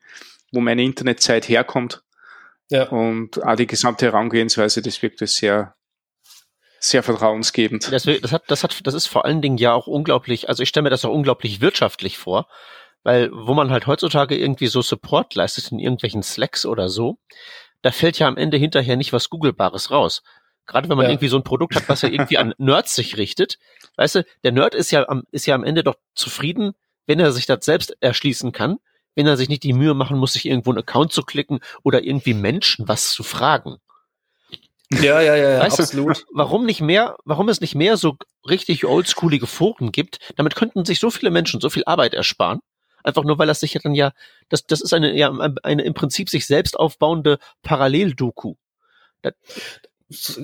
[0.51, 2.01] wo meine Internetzeit herkommt.
[2.69, 2.87] Ja.
[2.89, 5.75] Und auch die gesamte Herangehensweise, das wirkt sehr,
[6.79, 7.91] sehr vertrauensgebend.
[7.91, 10.69] Das, das, hat, das, hat, das ist vor allen Dingen ja auch unglaublich, also ich
[10.69, 12.47] stelle mir das auch unglaublich wirtschaftlich vor,
[13.03, 17.17] weil wo man halt heutzutage irgendwie so Support leistet in irgendwelchen Slacks oder so,
[17.81, 20.23] da fällt ja am Ende hinterher nicht was Googlebares raus.
[20.71, 21.11] Gerade wenn man ja.
[21.11, 23.59] irgendwie so ein Produkt hat, was ja irgendwie an Nerds sich richtet.
[23.97, 26.71] Weißt du, der Nerd ist ja am, ist ja am Ende doch zufrieden,
[27.07, 28.77] wenn er sich das selbst erschließen kann,
[29.13, 32.03] wenn er sich nicht die Mühe machen muss, sich irgendwo einen Account zu klicken oder
[32.03, 33.79] irgendwie Menschen was zu fragen.
[34.93, 36.19] Ja, ja, ja, ja weißt absolut.
[36.19, 38.15] Du, warum nicht mehr, warum es nicht mehr so
[38.47, 40.19] richtig oldschoolige Foren gibt?
[40.37, 42.61] Damit könnten sich so viele Menschen so viel Arbeit ersparen.
[43.03, 44.13] Einfach nur, weil das sich ja dann ja,
[44.47, 45.31] das, das ist eine, ja,
[45.63, 48.55] eine im Prinzip sich selbst aufbauende Paralleldoku.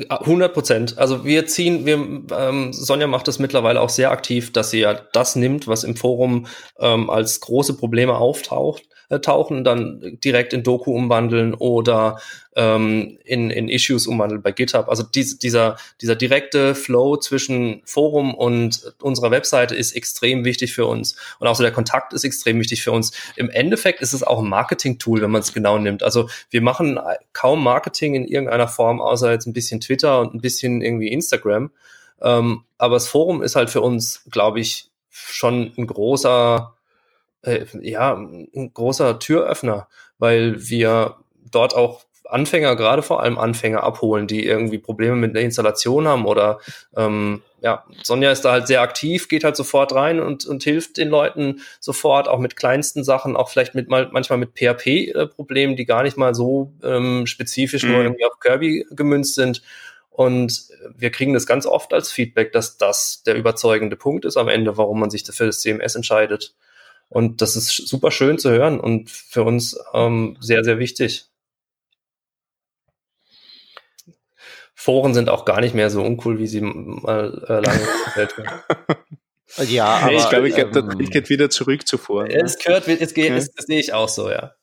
[0.09, 0.97] 100 Prozent.
[0.97, 4.93] Also wir ziehen, wir, ähm, Sonja macht das mittlerweile auch sehr aktiv, dass sie ja
[4.93, 6.47] das nimmt, was im Forum
[6.79, 12.19] ähm, als große Probleme auftaucht äh, tauchen, dann direkt in Doku umwandeln oder
[12.55, 14.89] ähm, in, in Issues umwandeln bei GitHub.
[14.89, 20.85] Also dies, dieser, dieser direkte Flow zwischen Forum und unserer Webseite ist extrem wichtig für
[20.85, 21.15] uns.
[21.39, 23.11] Und auch so der Kontakt ist extrem wichtig für uns.
[23.35, 26.03] Im Endeffekt ist es auch ein Marketing-Tool, wenn man es genau nimmt.
[26.03, 26.99] Also wir machen
[27.33, 31.71] kaum Marketing in irgendeiner Form, außer jetzt ein bisschen Twitter und ein bisschen irgendwie Instagram.
[32.21, 36.76] Ähm, aber das Forum ist halt für uns, glaube ich, schon ein großer
[37.47, 39.87] äh, ja, ein großer Türöffner,
[40.19, 41.15] weil wir
[41.51, 46.25] dort auch Anfänger, gerade vor allem Anfänger abholen, die irgendwie Probleme mit der Installation haben
[46.25, 46.59] oder
[46.95, 50.97] ähm, ja, Sonja ist da halt sehr aktiv, geht halt sofort rein und, und hilft
[50.97, 55.85] den Leuten sofort, auch mit kleinsten Sachen, auch vielleicht mit mal manchmal mit PHP-Problemen, die
[55.85, 57.91] gar nicht mal so ähm, spezifisch mhm.
[57.91, 59.63] nur irgendwie auf Kirby gemünzt sind.
[60.09, 64.49] Und wir kriegen das ganz oft als Feedback, dass das der überzeugende Punkt ist am
[64.49, 66.55] Ende, warum man sich für das CMS entscheidet.
[67.09, 71.25] Und das ist super schön zu hören und für uns ähm, sehr, sehr wichtig.
[74.75, 78.61] Foren sind auch gar nicht mehr so uncool, wie sie mal äh, lange gestellt werden.
[79.69, 82.29] Ja, aber ich glaube, ich glaube, ähm, das geht wieder zurück zu Foren.
[82.29, 84.53] Es gehört, es geht, das, das sehe ich auch so, ja.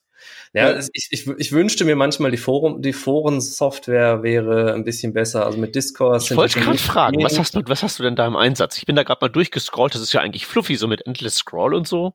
[0.52, 0.86] Ja, ja.
[0.92, 5.44] Ich, ich, ich wünschte mir manchmal, die Forum, die Forensoftware wäre ein bisschen besser.
[5.46, 6.22] Also mit Discord.
[6.22, 8.78] Ich wollte gerade fragen, was hast du, was hast du denn da im Einsatz?
[8.78, 9.94] Ich bin da gerade mal durchgescrollt.
[9.94, 12.14] Das ist ja eigentlich fluffy, so mit Endless Scroll und so.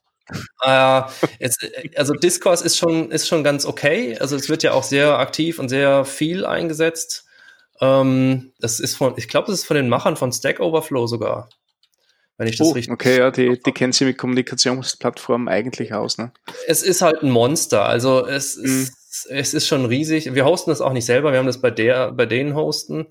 [0.63, 1.01] Äh,
[1.39, 1.65] jetzt,
[1.95, 4.17] also Discourse ist schon, ist schon ganz okay.
[4.19, 7.25] Also es wird ja auch sehr aktiv und sehr viel eingesetzt.
[7.81, 11.49] Ähm, das ist von, ich glaube, das ist von den Machern von Stack Overflow sogar.
[12.37, 16.17] Wenn ich das oh, richtig Okay, ja, die, die kennen sie mit Kommunikationsplattformen eigentlich aus,
[16.17, 16.31] ne?
[16.67, 17.85] Es ist halt ein Monster.
[17.85, 18.63] Also es, mhm.
[18.63, 20.33] ist, es ist schon riesig.
[20.33, 23.07] Wir hosten das auch nicht selber, wir haben das bei der, bei denen hosten.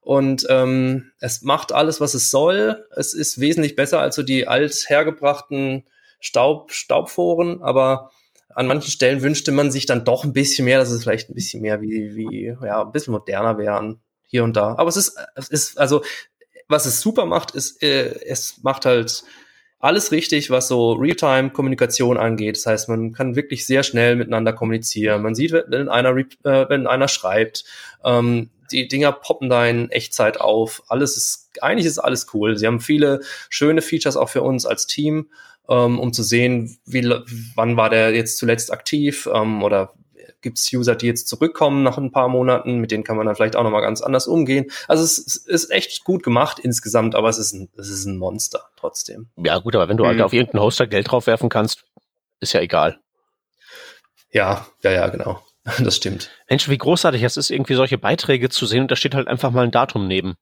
[0.00, 2.86] Und ähm, es macht alles, was es soll.
[2.94, 5.84] Es ist wesentlich besser als so die althergebrachten
[6.20, 8.10] Staub, Staubforen, aber
[8.54, 11.34] an manchen Stellen wünschte man sich dann doch ein bisschen mehr, dass es vielleicht ein
[11.34, 14.74] bisschen mehr wie, wie ja, ein bisschen moderner wären, hier und da.
[14.76, 16.02] Aber es ist, es ist, also,
[16.68, 19.24] was es super macht, ist, äh, es macht halt
[19.80, 22.56] alles richtig, was so Realtime-Kommunikation angeht.
[22.56, 25.22] Das heißt, man kann wirklich sehr schnell miteinander kommunizieren.
[25.22, 27.64] Man sieht, wenn einer, äh, wenn einer schreibt,
[28.04, 30.82] ähm, die Dinger poppen da in Echtzeit auf.
[30.88, 32.56] Alles ist, eigentlich ist alles cool.
[32.58, 35.30] Sie haben viele schöne Features auch für uns als Team,
[35.68, 37.04] ähm, um zu sehen, wie,
[37.54, 39.92] wann war der jetzt zuletzt aktiv ähm, oder
[40.40, 43.34] gibt es User, die jetzt zurückkommen nach ein paar Monaten, mit denen kann man dann
[43.34, 44.66] vielleicht auch nochmal ganz anders umgehen.
[44.86, 48.16] Also es, es, ist echt gut gemacht insgesamt, aber es ist ein, es ist ein
[48.16, 49.28] Monster trotzdem.
[49.36, 50.20] Ja gut, aber wenn du halt mhm.
[50.20, 51.84] halt auf irgendeinen Hoster Geld draufwerfen kannst,
[52.40, 52.98] ist ja egal.
[54.30, 55.42] Ja, ja, ja, genau.
[55.80, 56.30] Das stimmt.
[56.48, 59.50] Mensch, wie großartig es ist, irgendwie solche Beiträge zu sehen und da steht halt einfach
[59.50, 60.36] mal ein Datum neben.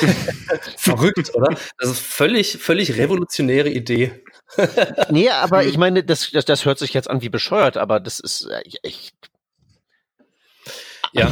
[0.76, 1.56] Verrückt, oder?
[1.78, 4.22] Das ist völlig, völlig revolutionäre Idee.
[5.10, 8.20] nee, aber ich meine, das, das, das hört sich jetzt an wie bescheuert, aber das
[8.20, 9.14] ist äh, echt.
[11.12, 11.30] Ja.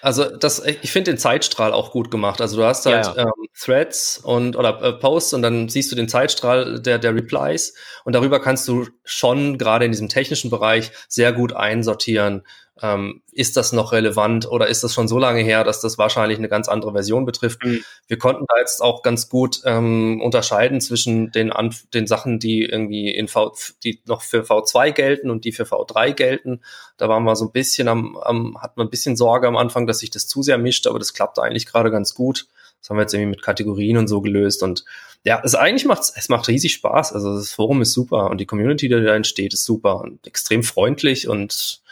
[0.00, 2.40] Also das, ich finde den Zeitstrahl auch gut gemacht.
[2.40, 3.22] Also du hast halt ja, ja.
[3.24, 7.74] Ähm, Threads und oder äh, Posts und dann siehst du den Zeitstrahl der der Replies
[8.04, 12.44] und darüber kannst du schon gerade in diesem technischen Bereich sehr gut einsortieren,
[12.80, 16.38] ähm, ist das noch relevant oder ist das schon so lange her, dass das wahrscheinlich
[16.38, 17.64] eine ganz andere Version betrifft?
[17.64, 17.84] Mhm.
[18.06, 22.62] Wir konnten da jetzt auch ganz gut ähm, unterscheiden zwischen den, Anf den Sachen, die
[22.64, 26.60] irgendwie in V, die noch für V2 gelten und die für V3 gelten.
[26.96, 29.86] Da waren wir so ein bisschen am, am hat man ein bisschen Sorge am Anfang,
[29.86, 32.46] dass sich das zu sehr mischt, aber das klappt eigentlich gerade ganz gut.
[32.80, 34.84] Das haben wir jetzt irgendwie mit Kategorien und so gelöst und
[35.24, 37.12] ja, es eigentlich macht es macht riesig Spaß.
[37.12, 40.62] Also das Forum ist super und die Community, die da entsteht, ist super und extrem
[40.62, 41.82] freundlich und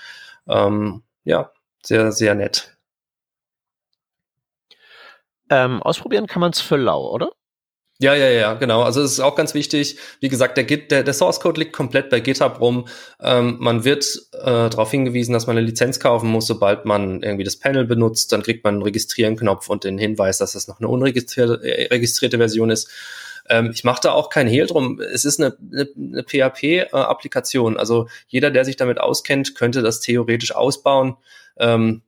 [0.49, 1.51] ähm, ja,
[1.85, 2.77] sehr, sehr nett.
[5.49, 7.31] Ähm, ausprobieren kann man es für lau, oder?
[7.99, 8.83] Ja, ja, ja, genau.
[8.83, 9.97] Also es ist auch ganz wichtig.
[10.21, 12.89] Wie gesagt, der, Git, der, der Source Code liegt komplett bei GitHub rum.
[13.23, 17.45] Ähm, man wird äh, darauf hingewiesen, dass man eine Lizenz kaufen muss, sobald man irgendwie
[17.45, 18.33] das Panel benutzt.
[18.33, 22.69] Dann kriegt man einen Registrieren-Knopf und den Hinweis, dass das noch eine unregistrierte äh, Version
[22.69, 22.91] ist.
[23.49, 25.01] Ähm, ich mache da auch kein Hehl drum.
[25.01, 27.77] Es ist eine, eine, eine PHP-Applikation.
[27.77, 31.17] Also jeder, der sich damit auskennt, könnte das theoretisch ausbauen.
[31.59, 32.03] Ähm,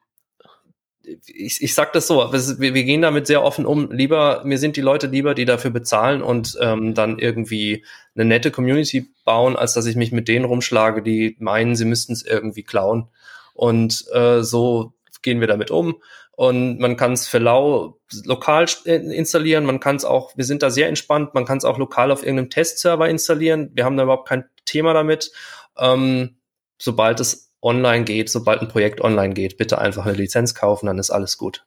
[1.26, 3.90] ich, ich sag das so, wir, wir gehen damit sehr offen um.
[3.90, 7.84] Lieber, mir sind die Leute lieber, die dafür bezahlen und ähm, dann irgendwie
[8.14, 12.12] eine nette Community bauen, als dass ich mich mit denen rumschlage, die meinen, sie müssten
[12.12, 13.08] es irgendwie klauen.
[13.54, 15.96] Und äh, so gehen wir damit um
[16.38, 20.62] und man kann es für lau lokal äh, installieren, man kann es auch, wir sind
[20.62, 24.04] da sehr entspannt, man kann es auch lokal auf irgendeinem Testserver installieren, wir haben da
[24.04, 25.32] überhaupt kein Thema damit.
[25.76, 26.38] Ähm,
[26.80, 31.00] sobald es online geht, sobald ein Projekt online geht, bitte einfach eine Lizenz kaufen, dann
[31.00, 31.66] ist alles gut.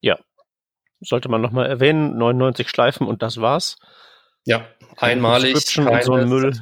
[0.00, 0.20] Ja,
[1.00, 3.78] sollte man nochmal erwähnen, 99 Schleifen und das war's.
[4.44, 4.64] Ja,
[4.96, 5.66] einmalig.
[5.74, 6.52] Keine so ein Müll.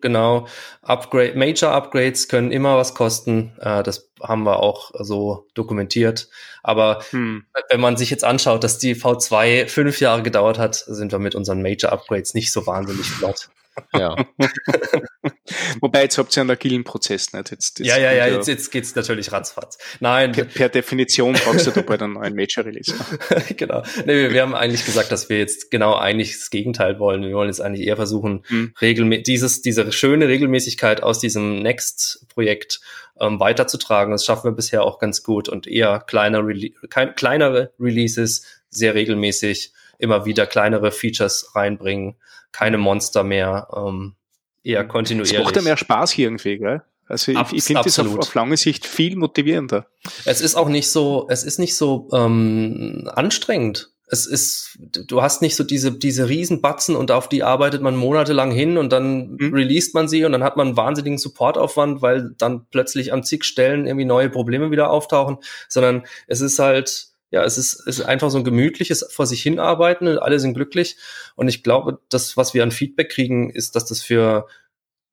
[0.00, 0.46] Genau.
[0.82, 3.52] Upgrade, Major Upgrades können immer was kosten.
[3.60, 6.28] Äh, das haben wir auch so dokumentiert.
[6.62, 7.44] Aber hm.
[7.70, 11.34] wenn man sich jetzt anschaut, dass die V2 fünf Jahre gedauert hat, sind wir mit
[11.34, 13.48] unseren Major Upgrades nicht so wahnsinnig flott.
[13.94, 14.16] Ja.
[15.80, 17.50] Wobei jetzt habt ihr einen agilen Prozess nicht.
[17.50, 19.78] Jetzt, jetzt ja, ja, ja, jetzt, jetzt geht's natürlich ratzfatz.
[20.00, 20.32] Nein.
[20.32, 22.94] Per, per Definition brauchst du dabei dann einen Major Release.
[23.56, 23.82] genau.
[24.04, 27.22] Nee, wir, wir, haben eigentlich gesagt, dass wir jetzt genau eigentlich das Gegenteil wollen.
[27.22, 28.74] Wir wollen jetzt eigentlich eher versuchen, hm.
[28.80, 32.80] regelmäßig dieses, diese schöne Regelmäßigkeit aus diesem Next-Projekt
[33.20, 34.12] ähm, weiterzutragen.
[34.12, 36.70] Das schaffen wir bisher auch ganz gut und eher kleine Rele
[37.16, 42.16] kleinere Releases sehr regelmäßig immer wieder kleinere Features reinbringen,
[42.52, 44.14] keine Monster mehr, ähm,
[44.62, 45.38] eher kontinuierlich.
[45.38, 46.82] Es macht ja mehr Spaß hier irgendwie, gell?
[47.06, 49.86] Also ich, ich finde das auf, auf, lange Sicht viel motivierender.
[50.26, 53.90] Es ist auch nicht so, es ist nicht so ähm, anstrengend.
[54.10, 58.50] Es ist, du hast nicht so diese, diese Riesenbatzen und auf die arbeitet man monatelang
[58.50, 59.52] hin und dann mhm.
[59.54, 63.44] released man sie und dann hat man einen wahnsinnigen Supportaufwand, weil dann plötzlich an zig
[63.44, 65.38] Stellen irgendwie neue Probleme wieder auftauchen,
[65.68, 69.42] sondern es ist halt, ja, es ist, es ist einfach so ein gemütliches vor sich
[69.42, 70.96] hinarbeiten und alle sind glücklich.
[71.36, 74.46] Und ich glaube, das, was wir an Feedback kriegen, ist, dass das für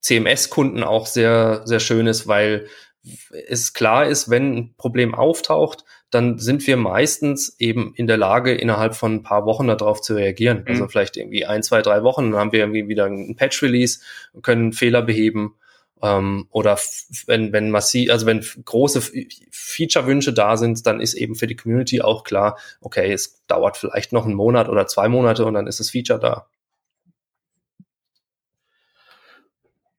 [0.01, 2.68] CMS-Kunden auch sehr, sehr schön ist, weil
[3.47, 8.53] es klar ist, wenn ein Problem auftaucht, dann sind wir meistens eben in der Lage,
[8.53, 10.59] innerhalb von ein paar Wochen darauf zu reagieren.
[10.59, 10.76] Also mhm.
[10.76, 13.99] Also vielleicht irgendwie ein, zwei, drei Wochen, dann haben wir irgendwie wieder einen Patch-Release,
[14.41, 15.55] können Fehler beheben
[16.01, 16.77] ähm, oder
[17.25, 19.01] wenn, wenn massiv, also wenn große
[19.51, 24.11] Feature-Wünsche da sind, dann ist eben für die Community auch klar, okay, es dauert vielleicht
[24.13, 26.47] noch einen Monat oder zwei Monate und dann ist das Feature da.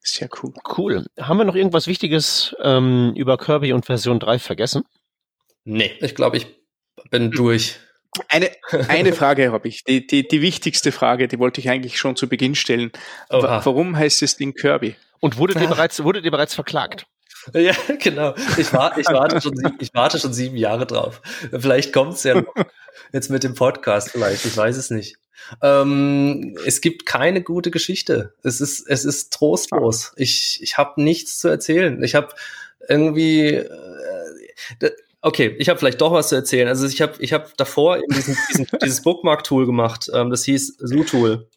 [0.01, 0.53] Sehr cool.
[0.77, 1.07] Cool.
[1.19, 4.85] Haben wir noch irgendwas Wichtiges ähm, über Kirby und Version 3 vergessen?
[5.65, 6.47] Nee, ich glaube, ich
[7.11, 7.81] bin durch.
[8.29, 8.51] Eine,
[8.89, 12.29] eine Frage habe ich, die, die, die wichtigste Frage, die wollte ich eigentlich schon zu
[12.29, 12.91] Beginn stellen.
[13.31, 13.65] Oha.
[13.65, 14.97] Warum heißt das Ding Kirby?
[15.21, 17.07] Und wurdet ihr bereits, wurdet ihr bereits verklagt?
[17.55, 18.35] Ja, genau.
[18.57, 21.23] Ich, war, ich, warte schon, ich warte schon sieben Jahre drauf.
[21.53, 22.55] Vielleicht kommt's ja noch.
[23.13, 25.17] Jetzt mit dem Podcast vielleicht, ich weiß es nicht.
[25.63, 28.35] Ähm, es gibt keine gute Geschichte.
[28.43, 30.13] Es ist, es ist trostlos.
[30.17, 32.03] Ich, ich habe nichts zu erzählen.
[32.03, 32.35] Ich habe
[32.89, 33.55] irgendwie.
[34.81, 34.91] Äh,
[35.27, 36.69] okay, ich habe vielleicht doch was zu erzählen.
[36.69, 40.09] Also ich habe ich hab davor diesen, diesen, dieses Bookmark-Tool gemacht.
[40.15, 41.49] Ähm, das hieß ZooTool.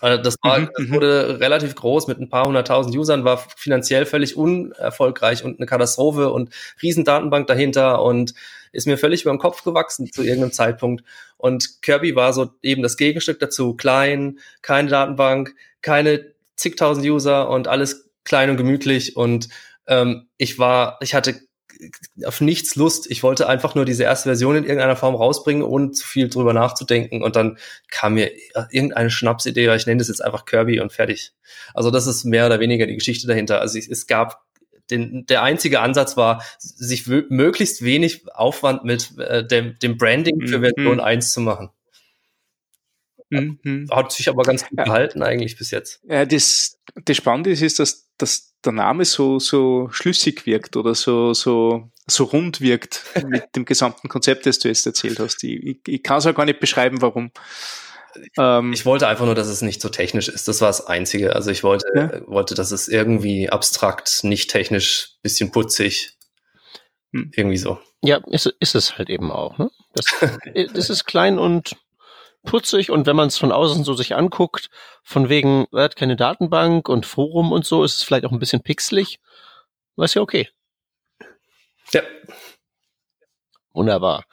[0.00, 0.94] Also das, war, mhm, das mhm.
[0.94, 6.30] wurde relativ groß mit ein paar hunderttausend Usern, war finanziell völlig unerfolgreich und eine Katastrophe
[6.30, 6.50] und
[6.82, 8.34] Riesendatenbank dahinter und
[8.72, 11.04] ist mir völlig über den Kopf gewachsen zu irgendeinem Zeitpunkt.
[11.38, 13.74] Und Kirby war so eben das Gegenstück dazu.
[13.74, 19.16] Klein, keine Datenbank, keine zigtausend User und alles klein und gemütlich.
[19.16, 19.48] Und
[19.86, 21.47] ähm, ich war, ich hatte
[22.24, 23.10] auf nichts Lust.
[23.10, 26.52] Ich wollte einfach nur diese erste Version in irgendeiner Form rausbringen, ohne zu viel drüber
[26.52, 27.22] nachzudenken.
[27.22, 27.58] Und dann
[27.90, 28.30] kam mir
[28.70, 31.32] irgendeine Schnapsidee, ich nenne das jetzt einfach Kirby und fertig.
[31.74, 33.60] Also das ist mehr oder weniger die Geschichte dahinter.
[33.60, 34.42] Also es, gab
[34.90, 40.58] den, der einzige Ansatz war, sich möglichst wenig Aufwand mit äh, dem, dem Branding für
[40.58, 40.62] mhm.
[40.62, 41.00] Version mhm.
[41.00, 41.70] 1 zu machen.
[43.30, 43.88] Mhm.
[43.90, 44.84] Hat sich aber ganz gut ja.
[44.84, 46.00] gehalten eigentlich bis jetzt.
[46.08, 50.94] Ja, das, das Spannende ist, ist dass, dass der Name so, so schlüssig wirkt oder
[50.94, 55.44] so, so, so rund wirkt mit dem gesamten Konzept, das du jetzt erzählt hast.
[55.44, 57.30] Ich, ich, ich kann es auch gar nicht beschreiben, warum.
[58.36, 60.48] Ähm, ich wollte einfach nur, dass es nicht so technisch ist.
[60.48, 61.36] Das war das Einzige.
[61.36, 62.26] Also ich wollte, ja.
[62.26, 66.16] wollte, dass es irgendwie abstrakt, nicht technisch, bisschen putzig,
[67.12, 67.30] hm.
[67.34, 67.78] irgendwie so.
[68.02, 69.58] Ja, ist, ist es halt eben auch.
[69.58, 69.70] Ne?
[69.94, 70.06] Das,
[70.74, 71.76] das ist klein und
[72.44, 74.68] putzig und wenn man es von außen so sich anguckt,
[75.02, 78.38] von wegen, er hat keine Datenbank und Forum und so, ist es vielleicht auch ein
[78.38, 79.20] bisschen pixelig.
[79.96, 80.48] Aber ist ja okay.
[81.92, 82.02] Ja.
[83.72, 84.24] Wunderbar.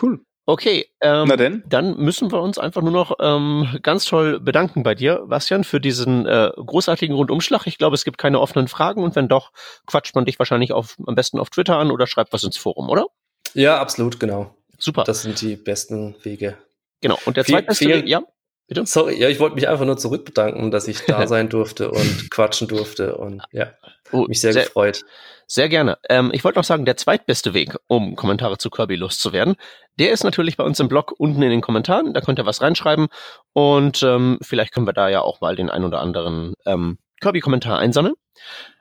[0.00, 0.20] Cool.
[0.46, 1.62] Okay, ähm, Na denn?
[1.66, 5.78] dann müssen wir uns einfach nur noch ähm, ganz toll bedanken bei dir, Bastian, für
[5.78, 7.66] diesen äh, großartigen Rundumschlag.
[7.66, 9.52] Ich glaube, es gibt keine offenen Fragen und wenn doch,
[9.86, 12.88] quatscht man dich wahrscheinlich auf, am besten auf Twitter an oder schreibt was ins Forum,
[12.88, 13.08] oder?
[13.52, 14.54] Ja, absolut, genau.
[14.78, 15.04] Super.
[15.04, 16.56] Das sind die besten Wege.
[17.00, 17.18] Genau.
[17.24, 18.22] Und der zweitbeste, vielen, ja,
[18.66, 18.86] bitte?
[18.86, 22.68] Sorry, ja, ich wollte mich einfach nur zurückbedanken, dass ich da sein durfte und quatschen
[22.68, 23.72] durfte und ja,
[24.12, 25.04] oh, mich sehr, sehr gefreut.
[25.50, 25.96] Sehr gerne.
[26.10, 29.56] Ähm, ich wollte noch sagen, der zweitbeste Weg, um Kommentare zu Kirby loszuwerden,
[29.98, 32.12] der ist natürlich bei uns im Blog unten in den Kommentaren.
[32.12, 33.08] Da könnt ihr was reinschreiben
[33.54, 37.78] und ähm, vielleicht können wir da ja auch mal den ein oder anderen ähm, Kirby-Kommentar
[37.78, 38.14] einsammeln.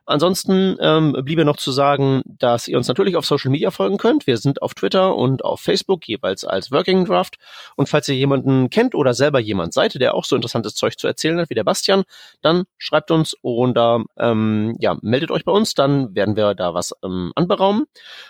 [0.07, 4.25] Ansonsten ähm, bliebe noch zu sagen, dass ihr uns natürlich auf Social Media folgen könnt.
[4.25, 7.35] Wir sind auf Twitter und auf Facebook jeweils als Working Draft.
[7.75, 11.07] Und falls ihr jemanden kennt oder selber jemand seid, der auch so interessantes Zeug zu
[11.07, 12.03] erzählen hat wie der Bastian,
[12.41, 16.93] dann schreibt uns oder ähm, ja, meldet euch bei uns, dann werden wir da was
[17.03, 17.85] ähm, anberaumen.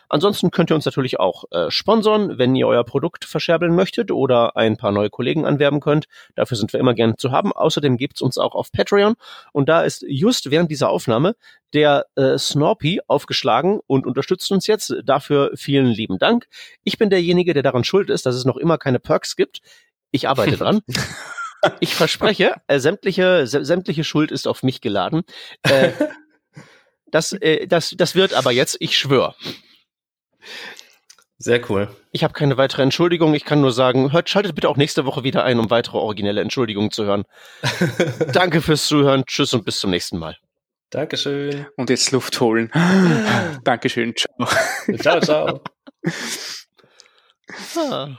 [0.09, 4.57] Ansonsten könnt ihr uns natürlich auch äh, sponsern, wenn ihr euer Produkt verscherbeln möchtet oder
[4.57, 6.07] ein paar neue Kollegen anwerben könnt.
[6.33, 7.53] Dafür sind wir immer gerne zu haben.
[7.53, 9.13] Außerdem gibt's uns auch auf Patreon.
[9.51, 11.35] Und da ist just während dieser Aufnahme
[11.73, 14.95] der äh, Snorpy aufgeschlagen und unterstützt uns jetzt.
[15.03, 16.47] Dafür vielen lieben Dank.
[16.83, 19.59] Ich bin derjenige, der daran schuld ist, dass es noch immer keine Perks gibt.
[20.11, 20.81] Ich arbeite dran.
[21.79, 25.23] Ich verspreche, äh, sämtliche, sämtliche Schuld ist auf mich geladen.
[25.63, 25.91] Äh,
[27.11, 29.35] das, äh, das, das wird aber jetzt, ich schwöre.
[31.39, 31.89] Sehr cool.
[32.11, 33.35] Ich habe keine weitere Entschuldigung.
[33.35, 36.41] Ich kann nur sagen, hört, schaltet bitte auch nächste Woche wieder ein, um weitere originelle
[36.41, 37.25] Entschuldigungen zu hören.
[38.33, 39.23] Danke fürs Zuhören.
[39.25, 40.37] Tschüss und bis zum nächsten Mal.
[40.89, 41.67] Dankeschön.
[41.75, 42.71] Und jetzt Luft holen.
[43.63, 44.13] Dankeschön.
[44.15, 44.47] Ciao.
[44.99, 45.61] Ciao, ciao.
[47.77, 48.17] ah.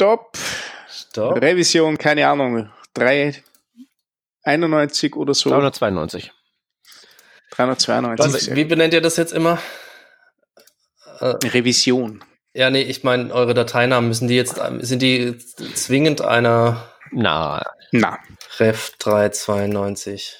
[0.00, 0.32] Stopp.
[0.88, 1.36] Stopp.
[1.42, 2.70] Revision, keine Ahnung.
[2.94, 5.50] 391 oder so.
[5.50, 6.32] 392.
[7.50, 8.32] 392.
[8.32, 9.58] Was, wie benennt ihr das jetzt immer?
[11.18, 12.24] Äh, Revision.
[12.54, 15.36] Ja, nee, ich meine, eure Dateinamen müssen die jetzt, sind die
[15.74, 17.62] zwingend einer Na.
[17.92, 18.20] Na.
[18.58, 20.34] Ref 392.